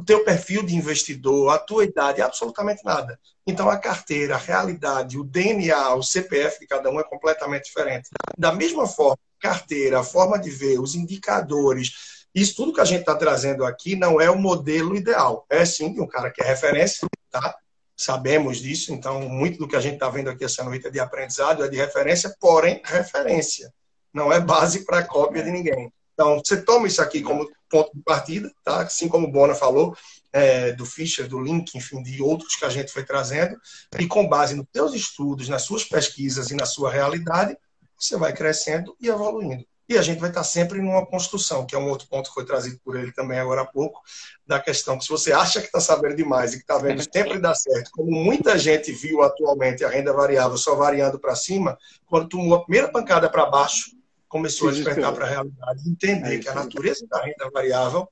[0.00, 3.20] o teu perfil de investidor, a tua idade, absolutamente nada.
[3.46, 8.08] Então a carteira, a realidade, o DNA, o CPF de cada um é completamente diferente.
[8.36, 13.00] Da mesma forma, carteira, a forma de ver, os indicadores, isso tudo que a gente
[13.00, 15.44] está trazendo aqui não é o modelo ideal.
[15.50, 17.54] É sim de um cara que é referência, tá?
[17.94, 20.98] Sabemos disso, então muito do que a gente está vendo aqui essa noite é de
[20.98, 23.70] aprendizado, é de referência, porém referência.
[24.14, 25.92] Não é base para cópia de ninguém.
[26.20, 28.82] Então, você toma isso aqui como ponto de partida, tá?
[28.82, 29.96] assim como o Bona falou,
[30.30, 33.58] é, do Fischer, do Link, enfim, de outros que a gente foi trazendo,
[33.98, 37.56] e com base nos seus estudos, nas suas pesquisas e na sua realidade,
[37.98, 39.64] você vai crescendo e evoluindo.
[39.88, 42.44] E a gente vai estar sempre numa construção, que é um outro ponto que foi
[42.44, 44.02] trazido por ele também agora há pouco,
[44.46, 47.38] da questão que se você acha que está sabendo demais e que está vendo sempre
[47.38, 52.28] dar certo, como muita gente viu atualmente a renda variável só variando para cima, quando
[52.28, 53.98] tomou a primeira pancada para baixo,
[54.30, 58.08] começou a despertar para a realidade, entender é que a natureza da renda variável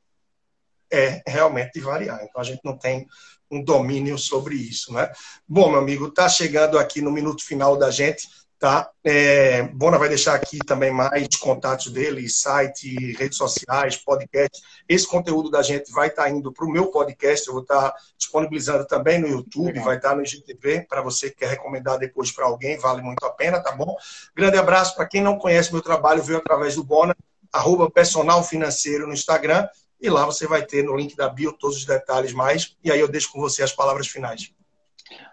[0.90, 2.20] é realmente de variar.
[2.24, 3.06] Então a gente não tem
[3.48, 5.10] um domínio sobre isso, né?
[5.46, 8.28] Bom, meu amigo, está chegando aqui no minuto final da gente.
[8.58, 8.90] Tá?
[9.04, 14.60] É, Bona vai deixar aqui também mais contatos dele, site, redes sociais, podcast.
[14.88, 17.92] Esse conteúdo da gente vai estar tá indo para o meu podcast, eu vou estar
[17.92, 19.84] tá disponibilizando também no YouTube, Legal.
[19.84, 23.24] vai estar tá no IGTV, para você que quer recomendar depois para alguém, vale muito
[23.24, 23.96] a pena, tá bom?
[24.34, 27.14] Grande abraço para quem não conhece meu trabalho, veio através do Bona,
[27.52, 29.68] arroba personal financeiro no Instagram,
[30.00, 32.98] e lá você vai ter no link da bio todos os detalhes mais, e aí
[32.98, 34.52] eu deixo com você as palavras finais.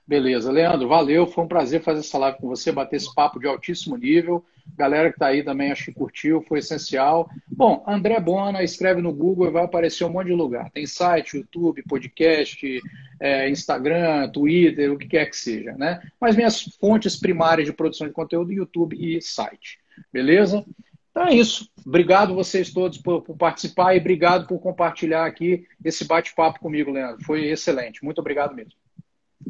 [0.08, 1.26] Beleza, Leandro, valeu.
[1.26, 4.46] Foi um prazer fazer essa live com você, bater esse papo de altíssimo nível.
[4.78, 7.30] Galera que está aí também, acho que curtiu, foi essencial.
[7.48, 10.70] Bom, André Bona, escreve no Google e vai aparecer um monte de lugar.
[10.72, 12.82] Tem site, YouTube, podcast,
[13.20, 16.02] é, Instagram, Twitter, o que quer que seja, né?
[16.20, 19.80] Mas minhas fontes primárias de produção de conteúdo, YouTube e site.
[20.12, 20.66] Beleza?
[21.12, 21.70] Então é isso.
[21.86, 27.24] Obrigado vocês todos por, por participar e obrigado por compartilhar aqui esse bate-papo comigo, Leandro.
[27.24, 28.04] Foi excelente.
[28.04, 28.74] Muito obrigado mesmo.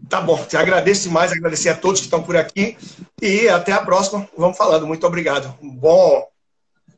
[0.09, 2.77] Tá bom, te agradeço mais, agradecer a todos que estão por aqui
[3.21, 4.27] e até a próxima.
[4.37, 4.85] Vamos falando.
[4.85, 5.57] Muito obrigado.
[5.61, 6.27] Bom,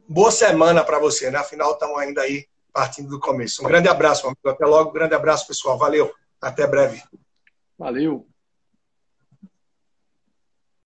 [0.07, 1.37] boa semana para você, né?
[1.39, 3.63] Afinal, estamos ainda aí partindo do começo.
[3.63, 4.47] Um grande abraço, amigo.
[4.47, 4.89] Até logo.
[4.89, 5.77] Um grande abraço, pessoal.
[5.77, 6.13] Valeu.
[6.41, 7.01] Até breve.
[7.77, 8.27] Valeu.